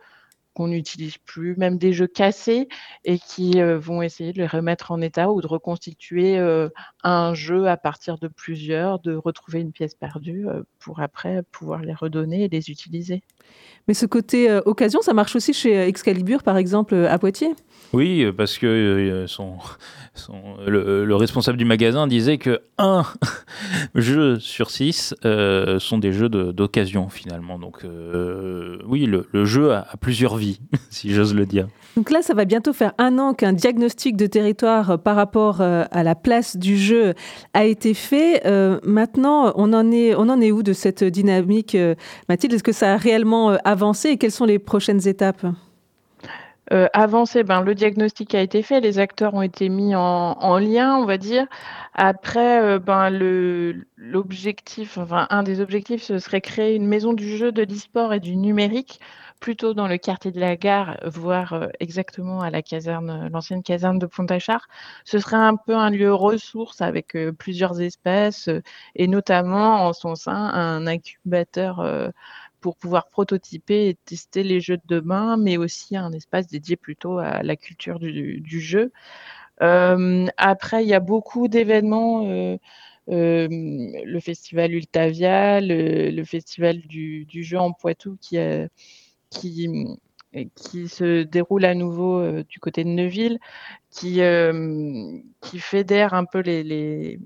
qu'on 0.54 0.67
n'utilise 0.67 1.17
plus, 1.17 1.56
même 1.58 1.78
des 1.78 1.91
jeux 1.93 2.08
cassés, 2.08 2.67
et 3.04 3.17
qui 3.19 3.62
euh, 3.62 3.80
vont 3.80 4.02
essayer 4.02 4.32
de 4.32 4.38
les 4.39 4.47
remettre 4.47 4.91
en 4.91 5.02
état 5.02 5.32
ou 5.32 5.41
de 5.41 5.47
reconstituer 5.47 6.38
euh, 6.38 6.69
un 7.04 7.34
jeu 7.34 7.67
à 7.67 7.78
partir 7.78 8.19
de 8.19 8.28
plusieurs, 8.28 8.99
de 8.99 9.15
retrouver 9.15 9.62
une 9.62 9.71
pièce 9.71 9.95
perdue 9.95 10.45
pour 10.80 11.02
après 11.02 11.43
pouvoir 11.52 11.82
les 11.82 11.93
redonner 11.93 12.43
et 12.43 12.49
les 12.49 12.69
utiliser. 12.69 13.23
Mais 13.88 13.93
ce 13.93 14.05
côté 14.05 14.51
occasion, 14.65 15.01
ça 15.01 15.13
marche 15.13 15.35
aussi 15.35 15.51
chez 15.51 15.75
Excalibur, 15.88 16.43
par 16.43 16.57
exemple, 16.57 16.93
à 16.93 17.17
Poitiers? 17.17 17.55
Oui, 17.91 18.31
parce 18.38 18.59
que 18.59 18.67
euh, 18.67 19.27
son, 19.27 19.57
le, 20.67 21.15
responsable 21.15 21.57
du 21.57 21.65
magasin 21.65 22.05
disait 22.05 22.38
que 22.38 22.59
un 22.77 23.03
jeu 23.95 24.39
sur 24.39 24.69
six 24.69 25.15
euh, 25.25 25.79
sont 25.79 25.97
des 25.97 26.12
jeux 26.12 26.29
d'occasion 26.29 27.09
finalement. 27.09 27.57
Donc 27.57 27.83
euh, 27.83 28.77
oui, 28.85 29.05
le, 29.07 29.45
jeu 29.45 29.73
a, 29.73 29.88
plusieurs 29.99 30.38
vie, 30.38 30.59
si 30.91 31.13
j'ose 31.13 31.33
le 31.33 31.45
dire. 31.45 31.67
Donc 31.95 32.12
là, 32.12 32.21
ça 32.21 32.34
va 32.34 32.45
bientôt 32.45 32.73
faire 32.73 32.93
un 32.97 33.17
an 33.19 33.34
qu'un 33.34 33.54
diagnostic 33.54 34.15
de 34.15 34.28
territoire 34.28 34.91
euh, 34.91 34.97
par 34.97 35.15
rapport 35.15 35.62
euh, 35.62 35.86
à 35.91 36.04
la 36.04 36.15
place 36.15 36.56
du 36.56 36.78
jeu 36.78 37.13
a 37.54 37.65
été 37.65 37.93
fait. 37.93 38.45
Euh, 38.45 38.80
maintenant, 38.84 39.52
on 39.56 39.73
en, 39.73 39.91
est, 39.91 40.15
on 40.15 40.30
en 40.30 40.39
est 40.39 40.52
où 40.52 40.63
de 40.63 40.73
cette 40.73 41.04
dynamique, 41.04 41.75
Mathilde? 42.28 42.54
Est-ce 42.54 42.63
que 42.63 42.71
ça 42.71 42.93
a 42.93 42.97
réellement 42.97 43.58
avancé 43.63 44.10
et 44.10 44.17
quelles 44.17 44.32
sont 44.32 44.45
les 44.45 44.60
prochaines 44.60 45.08
étapes? 45.08 45.45
Avancé, 46.93 47.43
ben, 47.43 47.62
le 47.62 47.73
diagnostic 47.73 48.36
a 48.36 48.41
été 48.41 48.62
fait, 48.62 48.80
les 48.80 48.99
acteurs 48.99 49.34
ont 49.34 49.41
été 49.41 49.69
mis 49.69 49.95
en, 49.95 50.60
lien, 50.60 50.97
on 50.97 51.06
va 51.06 51.17
dire. 51.17 51.47
Après, 51.95 52.78
ben, 52.78 53.10
l'objectif, 53.97 54.99
enfin, 54.99 55.25
un 55.32 55.41
des 55.41 55.62
objectifs, 55.62 56.04
ce 56.04 56.19
serait 56.19 56.41
créer 56.41 56.75
une 56.75 56.86
maison 56.86 57.13
du 57.13 57.36
jeu, 57.38 57.52
de 57.52 57.63
l'e-sport 57.63 58.13
et 58.13 58.19
du 58.19 58.36
numérique 58.36 58.99
plutôt 59.39 59.73
dans 59.73 59.88
le 59.88 59.97
quartier 59.97 60.32
de 60.32 60.39
la 60.39 60.56
gare, 60.56 60.97
voire 61.06 61.54
euh, 61.54 61.67
exactement 61.80 62.41
à 62.41 62.49
la 62.49 62.62
caserne, 62.62 63.30
l'ancienne 63.32 63.63
caserne 63.63 63.99
de 63.99 64.06
Pontachard. 64.06 64.67
Ce 65.06 65.19
serait 65.19 65.38
un 65.38 65.56
peu 65.56 65.75
un 65.75 65.89
lieu 65.89 66.13
ressource 66.13 66.82
avec 66.82 67.15
euh, 67.15 67.32
plusieurs 67.32 67.80
espèces 67.82 68.49
euh, 68.49 68.62
et 68.95 69.08
notamment 69.08 69.86
en 69.88 69.93
son 69.93 70.15
sein 70.15 70.36
un 70.36 70.88
incubateur 70.88 72.12
pour 72.62 72.78
pouvoir 72.78 73.10
prototyper 73.10 73.89
et 73.89 73.95
tester 74.06 74.43
les 74.43 74.60
jeux 74.60 74.78
de 74.78 74.84
demain, 74.88 75.38
mais 75.38 75.58
aussi 75.58 75.95
un 75.95 76.12
espace 76.12 76.47
dédié 76.47 76.75
plutôt 76.75 77.19
à 77.19 77.41
la 77.43 77.56
culture 77.56 77.99
du, 77.99 78.60
jeu. 78.60 78.91
après, 79.60 80.84
il 80.84 80.88
y 80.89 80.93
a 80.93 80.99
beaucoup 80.99 81.47
d'événements. 81.47 82.58
le 83.08 84.19
festival 84.19 84.73
Ultavia, 84.73 85.62
le, 85.62 86.23
festival 86.23 86.82
du, 86.82 87.25
du, 87.25 87.43
jeu 87.43 87.58
en 87.58 87.71
Poitou 87.71 88.17
qui, 88.21 88.38
a, 88.38 88.67
qui, 89.30 89.70
qui 90.56 90.88
se 90.88 91.24
déroule 91.24 91.65
à 91.65 91.74
nouveau 91.74 92.20
euh, 92.20 92.44
du 92.48 92.60
côté 92.60 92.84
de 92.84 92.89
Neuville, 92.89 93.39
qui, 93.89 94.22
euh, 94.22 95.18
qui 95.42 95.60
fédère 95.60 96.13
un 96.13 96.26
peu 96.26 96.39
les, 96.39 96.63
les, 96.63 97.20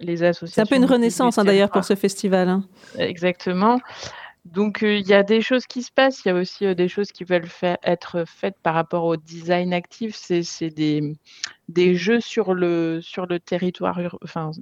les 0.00 0.22
associations. 0.22 0.54
C'est 0.54 0.60
un 0.62 0.66
peu 0.66 0.82
une 0.82 0.90
renaissance 0.90 1.38
hein, 1.38 1.44
d'ailleurs 1.44 1.70
pour 1.70 1.84
ce 1.84 1.94
festival. 1.94 2.48
Hein. 2.48 2.64
Exactement. 2.98 3.80
Donc 4.44 4.82
euh, 4.82 4.96
il 4.96 5.06
y 5.06 5.12
a 5.12 5.22
des 5.22 5.42
choses 5.42 5.66
qui 5.66 5.82
se 5.82 5.92
passent, 5.92 6.24
il 6.24 6.28
y 6.28 6.30
a 6.30 6.34
aussi 6.34 6.74
des 6.74 6.88
choses 6.88 7.12
qui 7.12 7.24
veulent 7.24 7.48
être 7.82 8.24
faites 8.26 8.56
par 8.62 8.74
rapport 8.74 9.04
au 9.04 9.16
design 9.16 9.74
actif. 9.74 10.14
C'est 10.16 10.70
des, 10.70 11.02
des 11.68 11.94
jeux 11.94 12.20
sur 12.20 12.54
le, 12.54 13.00
sur 13.02 13.26
le 13.26 13.40
territoire, 13.40 14.00
enfin 14.22 14.52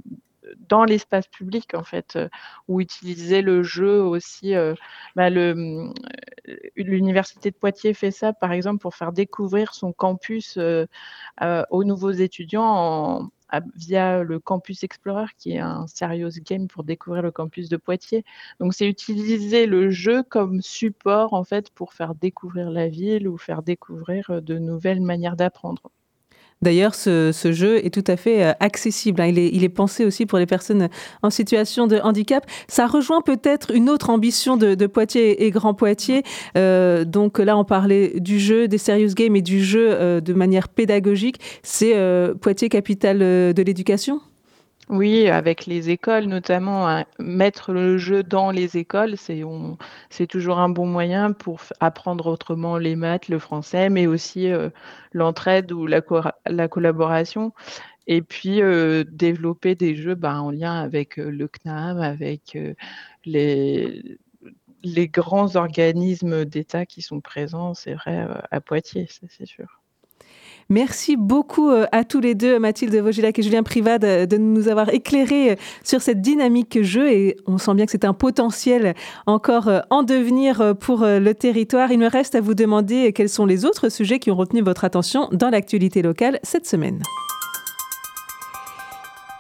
dans 0.68 0.84
l'espace 0.84 1.26
public 1.28 1.74
en 1.74 1.84
fait, 1.84 2.16
euh, 2.16 2.28
où 2.68 2.80
utiliser 2.80 3.42
le 3.42 3.62
jeu 3.62 4.00
aussi. 4.02 4.54
Euh, 4.54 4.74
bah, 5.14 5.30
euh, 5.30 5.92
l'université 6.76 7.50
de 7.50 7.56
Poitiers 7.56 7.94
fait 7.94 8.10
ça 8.10 8.32
par 8.32 8.52
exemple 8.52 8.80
pour 8.80 8.94
faire 8.94 9.12
découvrir 9.12 9.74
son 9.74 9.92
campus 9.92 10.58
aux 10.58 11.84
nouveaux 11.84 12.10
étudiants 12.12 13.30
via 13.76 14.22
le 14.22 14.40
Campus 14.40 14.82
Explorer, 14.82 15.26
qui 15.38 15.52
est 15.52 15.58
un 15.58 15.86
serious 15.86 16.40
game 16.44 16.68
pour 16.68 16.84
découvrir 16.84 17.22
le 17.22 17.30
campus 17.30 17.68
de 17.68 17.76
Poitiers. 17.76 18.24
Donc, 18.60 18.74
c'est 18.74 18.88
utiliser 18.88 19.66
le 19.66 19.90
jeu 19.90 20.22
comme 20.24 20.62
support, 20.62 21.32
en 21.32 21.44
fait, 21.44 21.70
pour 21.70 21.92
faire 21.92 22.14
découvrir 22.14 22.70
la 22.70 22.88
ville 22.88 23.28
ou 23.28 23.38
faire 23.38 23.62
découvrir 23.62 24.42
de 24.42 24.58
nouvelles 24.58 25.00
manières 25.00 25.36
d'apprendre. 25.36 25.90
D'ailleurs, 26.62 26.94
ce, 26.94 27.32
jeu 27.52 27.84
est 27.84 27.90
tout 27.90 28.04
à 28.06 28.16
fait 28.16 28.42
euh, 28.42 28.52
accessible. 28.60 29.20
Hein. 29.20 29.26
Il, 29.26 29.64
est, 29.64 29.68
pensé 29.68 30.04
aussi 30.04 30.24
pour 30.24 30.38
les 30.38 30.46
personnes 30.46 30.88
en 31.22 31.30
situation 31.30 31.86
de 31.86 31.98
handicap. 31.98 32.46
Ça 32.66 32.86
rejoint 32.86 33.20
peut-être 33.20 33.72
une 33.74 33.90
autre 33.90 34.10
ambition 34.10 34.56
de, 34.56 34.86
Poitiers 34.86 35.44
et 35.44 35.50
Grand 35.50 35.74
Poitiers. 35.74 36.22
Euh, 36.56 37.04
donc 37.04 37.38
là, 37.38 37.58
on 37.58 37.64
parlait 37.64 38.20
du 38.20 38.38
jeu, 38.38 38.68
des 38.68 38.78
serious 38.78 39.14
games 39.14 39.36
et 39.36 39.42
du 39.42 39.62
jeu 39.62 39.88
euh, 39.90 40.20
de 40.20 40.32
manière 40.32 40.68
pédagogique. 40.68 41.40
C'est 41.62 41.94
Poitiers 42.40 42.68
capitale 42.68 43.18
de 43.18 43.62
l'éducation? 43.62 44.20
Oui, 44.88 45.28
avec 45.28 45.66
les 45.66 45.90
écoles 45.90 46.26
notamment, 46.26 46.88
hein, 46.88 47.06
mettre 47.18 47.72
le 47.72 47.98
jeu 47.98 48.22
dans 48.22 48.52
les 48.52 48.76
écoles, 48.76 49.16
c'est 49.16 50.26
toujours 50.28 50.58
un 50.60 50.68
bon 50.68 50.86
moyen 50.86 51.32
pour 51.32 51.60
apprendre 51.80 52.26
autrement 52.28 52.78
les 52.78 52.94
maths, 52.94 53.28
le 53.28 53.40
français, 53.40 53.88
mais 53.90 54.06
aussi 54.06 54.48
euh, 54.48 54.70
l'entraide 55.12 55.72
ou 55.72 55.86
la, 55.86 56.02
la 56.46 56.68
collaboration. 56.68 57.52
Et 58.06 58.22
puis 58.22 58.62
euh, 58.62 59.04
développer 59.10 59.74
des 59.74 59.96
jeux 59.96 60.14
ben, 60.14 60.40
en 60.40 60.50
lien 60.52 60.74
avec 60.80 61.18
euh, 61.18 61.30
le 61.30 61.48
CNAM, 61.48 62.00
avec 62.00 62.56
les, 63.24 64.18
les 64.84 65.08
grands 65.08 65.56
organismes 65.56 66.44
d'État 66.44 66.86
qui 66.86 67.02
sont 67.02 67.20
présents, 67.20 67.74
c'est 67.74 67.94
vrai, 67.94 68.28
à 68.52 68.60
Poitiers, 68.60 69.08
c'est 69.10 69.46
sûr. 69.46 69.80
Merci 70.68 71.16
beaucoup 71.16 71.70
euh, 71.70 71.86
à 71.92 72.02
tous 72.02 72.18
les 72.18 72.34
deux, 72.34 72.58
Mathilde 72.58 72.94
Vogilac 72.96 73.38
et 73.38 73.42
Julien 73.42 73.62
Privat, 73.62 73.98
de 73.98 74.36
nous 74.36 74.66
avoir 74.66 74.92
éclairé 74.92 75.52
euh, 75.52 75.54
sur 75.84 76.02
cette 76.02 76.20
dynamique 76.20 76.82
jeu. 76.82 77.08
Et 77.10 77.36
on 77.46 77.58
sent 77.58 77.74
bien 77.74 77.86
que 77.86 77.92
c'est 77.92 78.04
un 78.04 78.14
potentiel 78.14 78.94
encore 79.26 79.68
euh, 79.68 79.80
en 79.90 80.02
devenir 80.02 80.74
pour 80.80 81.04
le 81.04 81.32
territoire. 81.32 81.92
Il 81.92 81.98
me 81.98 82.08
reste 82.08 82.34
à 82.34 82.40
vous 82.40 82.54
demander 82.54 83.12
quels 83.12 83.28
sont 83.28 83.46
les 83.46 83.64
autres 83.64 83.88
sujets 83.88 84.18
qui 84.18 84.30
ont 84.30 84.36
retenu 84.36 84.60
votre 84.60 84.84
attention 84.84 85.28
dans 85.32 85.50
l'actualité 85.50 86.02
locale 86.02 86.40
cette 86.42 86.66
semaine. 86.66 87.02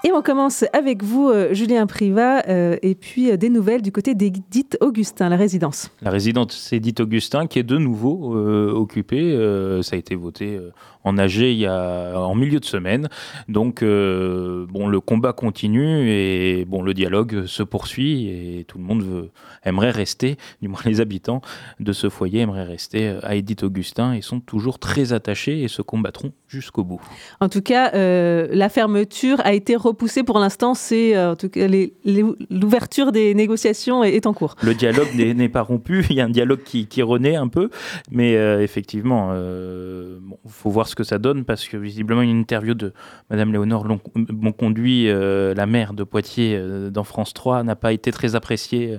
Et 0.06 0.12
on 0.12 0.22
commence 0.22 0.64
avec 0.72 1.02
vous, 1.02 1.30
euh, 1.30 1.52
Julien 1.52 1.84
Privat, 1.88 2.48
euh, 2.48 2.76
et 2.80 2.94
puis 2.94 3.32
euh, 3.32 3.36
des 3.36 3.48
nouvelles 3.48 3.82
du 3.82 3.90
côté 3.90 4.14
d'Edith 4.14 4.78
Augustin, 4.80 5.28
la 5.28 5.36
résidence. 5.36 5.90
La 6.00 6.12
résidence 6.12 6.72
Edith 6.72 7.00
Augustin 7.00 7.48
qui 7.48 7.58
est 7.58 7.64
de 7.64 7.76
nouveau 7.76 8.36
occupée. 8.36 9.36
ça 9.82 9.96
a 9.96 9.98
été 9.98 10.14
voté 10.14 10.60
en 11.02 11.18
AG 11.18 11.36
il 11.36 11.58
y 11.58 11.66
a, 11.66 12.20
en 12.20 12.36
milieu 12.36 12.60
de 12.60 12.64
semaine. 12.64 13.08
Donc, 13.48 13.80
bon, 13.80 14.86
le 14.86 15.00
combat 15.00 15.32
continue 15.32 16.08
et 16.08 16.64
bon, 16.66 16.82
le 16.82 16.94
dialogue 16.94 17.46
se 17.46 17.62
poursuit 17.62 18.28
et 18.28 18.64
tout 18.64 18.78
le 18.78 18.84
monde 18.84 19.02
veut, 19.02 19.30
aimerait 19.64 19.90
rester, 19.90 20.36
du 20.62 20.68
moins 20.68 20.80
les 20.84 21.00
habitants 21.00 21.40
de 21.80 21.92
ce 21.92 22.08
foyer 22.08 22.40
aimeraient 22.40 22.64
rester 22.64 23.16
à 23.22 23.34
Edith 23.34 23.64
Augustin 23.64 24.12
et 24.12 24.20
sont 24.20 24.40
toujours 24.40 24.78
très 24.78 25.12
attachés 25.12 25.62
et 25.62 25.68
se 25.68 25.82
combattront 25.82 26.32
jusqu'au 26.46 26.84
bout. 26.84 27.00
En 27.40 27.48
tout 27.48 27.62
cas, 27.62 27.90
la 27.92 28.68
fermeture 28.68 29.40
a 29.44 29.52
été 29.52 29.74
repoussé 29.96 30.22
pour 30.22 30.38
l'instant, 30.38 30.74
c'est 30.74 31.16
euh, 31.16 31.32
en 31.32 31.36
tout 31.36 31.48
cas 31.48 31.66
l'ouverture 32.04 33.12
des 33.12 33.34
négociations 33.34 34.04
est, 34.04 34.26
en 34.26 34.34
cours. 34.34 34.54
Le 34.62 34.74
dialogue 34.74 35.08
n'est 35.14 35.48
pas 35.48 35.62
rompu, 35.62 36.04
il 36.10 36.16
y 36.16 36.20
a 36.20 36.24
un 36.24 36.30
dialogue 36.30 36.62
qui, 36.62 37.02
renaît 37.02 37.36
un 37.36 37.48
peu, 37.48 37.70
mais 38.10 38.36
euh, 38.36 38.62
effectivement, 38.62 39.32
il 39.32 39.36
euh, 39.36 40.18
faut 40.48 40.70
voir 40.70 40.88
ce 40.88 40.94
que 40.94 41.04
ça 41.04 41.18
donne 41.18 41.44
parce 41.44 41.66
que 41.68 41.76
visiblement 41.76 42.22
une 42.22 42.38
interview 42.38 42.74
de 42.74 42.92
Madame 43.30 43.52
Léonore 43.52 43.86
Bonconduit, 44.14 45.08
la 45.08 45.66
maire 45.66 45.94
de 45.94 46.04
Poitiers 46.04 46.60
dans 46.90 47.04
France 47.04 47.32
3, 47.32 47.62
n'a 47.62 47.76
pas 47.76 47.92
été 47.92 48.10
très 48.10 48.34
appréciée 48.34 48.98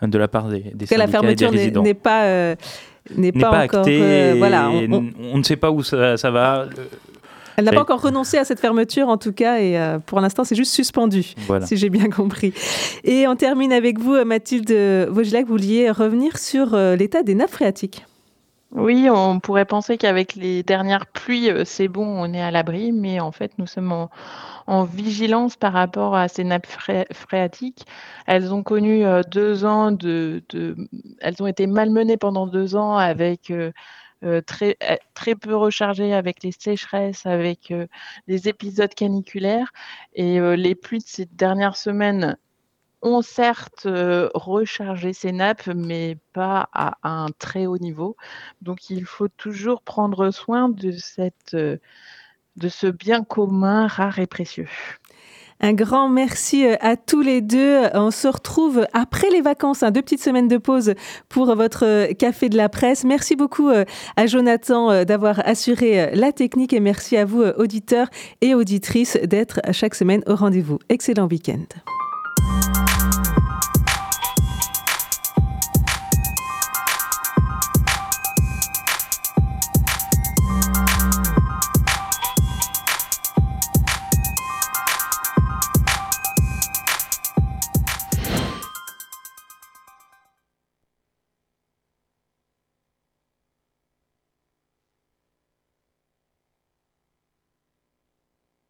de 0.00 0.18
la 0.18 0.28
part 0.28 0.48
des, 0.48 0.60
des 0.60 0.86
syndicats 0.86 0.96
la 0.96 1.08
fermeture 1.08 1.52
n'est 1.52 1.94
pas 1.94 2.54
n'est 3.16 3.32
pas, 3.32 3.64
encore 3.64 3.80
actée. 3.80 4.34
voilà, 4.38 4.70
on, 4.70 5.38
ne 5.38 5.42
sait 5.42 5.56
pas 5.56 5.70
où 5.70 5.82
ça, 5.82 6.16
ça 6.16 6.30
va. 6.30 6.66
Elle 7.56 7.64
n'a 7.64 7.72
pas 7.72 7.82
encore 7.82 8.00
renoncé 8.00 8.38
à 8.38 8.44
cette 8.44 8.60
fermeture, 8.60 9.08
en 9.08 9.16
tout 9.16 9.32
cas, 9.32 9.58
et 9.58 9.78
euh, 9.78 9.98
pour 9.98 10.20
l'instant, 10.20 10.44
c'est 10.44 10.54
juste 10.54 10.72
suspendu, 10.72 11.34
si 11.64 11.76
j'ai 11.76 11.90
bien 11.90 12.08
compris. 12.08 12.52
Et 13.04 13.26
on 13.26 13.36
termine 13.36 13.72
avec 13.72 13.98
vous, 13.98 14.24
Mathilde 14.24 14.72
Vogelac, 15.08 15.44
vous 15.44 15.52
vouliez 15.52 15.90
revenir 15.90 16.38
sur 16.38 16.74
euh, 16.74 16.96
l'état 16.96 17.22
des 17.22 17.34
nappes 17.34 17.50
phréatiques. 17.50 18.04
Oui, 18.70 19.08
on 19.10 19.38
pourrait 19.38 19.66
penser 19.66 19.98
qu'avec 19.98 20.34
les 20.34 20.62
dernières 20.62 21.06
pluies, 21.06 21.50
euh, 21.50 21.64
c'est 21.66 21.88
bon, 21.88 22.06
on 22.06 22.32
est 22.32 22.40
à 22.40 22.50
l'abri, 22.50 22.90
mais 22.90 23.20
en 23.20 23.30
fait, 23.30 23.52
nous 23.58 23.66
sommes 23.66 23.92
en, 24.66 24.84
vigilance 24.84 25.56
par 25.56 25.74
rapport 25.74 26.16
à 26.16 26.28
ces 26.28 26.44
nappes 26.44 26.66
phréatiques. 27.12 27.84
Elles 28.26 28.54
ont 28.54 28.62
connu 28.62 29.04
deux 29.30 29.66
ans 29.66 29.92
de, 29.92 30.42
Elles 31.20 31.42
ont 31.42 31.46
été 31.46 31.66
malmenées 31.66 32.16
pendant 32.16 32.46
deux 32.46 32.74
ans 32.74 32.96
avec 32.96 33.50
euh, 33.50 33.72
très, 34.40 34.76
euh, 34.82 34.96
très 35.14 35.34
peu 35.34 35.54
rechargé 35.56 36.14
avec 36.14 36.42
les 36.42 36.52
sécheresses, 36.52 37.26
avec 37.26 37.70
euh, 37.70 37.86
les 38.26 38.48
épisodes 38.48 38.94
caniculaires. 38.94 39.72
Et 40.14 40.40
les 40.56 40.74
pluies 40.74 40.98
de 40.98 41.06
ces 41.06 41.26
dernières 41.26 41.76
semaines 41.76 42.36
ont 43.02 43.22
certes 43.22 43.86
rechargé 44.34 45.12
ces 45.12 45.32
nappes, 45.32 45.66
mais 45.68 46.18
pas 46.32 46.68
à, 46.72 46.96
un 47.02 47.26
très 47.38 47.66
haut 47.66 47.78
niveau. 47.78 48.16
Donc 48.60 48.90
il 48.90 49.04
faut 49.04 49.28
toujours 49.28 49.82
prendre 49.82 50.30
soin 50.30 50.68
de, 50.68 50.92
cette, 50.92 51.54
de 51.54 51.80
ce 52.68 52.86
bien 52.86 53.24
commun 53.24 53.86
rare 53.86 54.18
et 54.18 54.26
précieux. 54.26 54.68
Un 55.64 55.74
grand 55.74 56.08
merci 56.08 56.66
euh, 56.66 56.74
à 56.80 56.96
tous 56.96 57.20
les 57.20 57.40
deux. 57.40 57.82
On 57.94 58.10
se 58.10 58.26
retrouve 58.26 58.84
après 58.92 59.30
les 59.30 59.40
vacances, 59.40 59.84
hein, 59.84 59.92
deux 59.92 60.02
petites 60.02 60.22
semaines 60.22 60.48
de 60.48 60.58
pause 60.58 60.94
pour 61.28 61.54
votre 61.54 61.86
euh, 61.86 62.12
café 62.14 62.48
de 62.48 62.56
la 62.56 62.68
presse. 62.68 63.04
Merci 63.04 63.36
beaucoup 63.36 63.68
euh, 63.68 63.84
à 64.16 64.26
Jonathan 64.26 65.04
d'avoir 65.04 65.46
assuré 65.46 66.10
la 66.14 66.32
technique 66.32 66.72
et 66.72 66.80
merci 66.80 67.16
à 67.16 67.24
vous, 67.24 67.42
auditeurs 67.56 68.08
et 68.40 68.54
auditrices, 68.54 69.16
d'être 69.22 69.60
chaque 69.70 69.94
semaine 69.94 70.22
au 70.26 70.34
rendez-vous. 70.34 70.78
Excellent 70.88 71.28
week-end. 71.28 71.64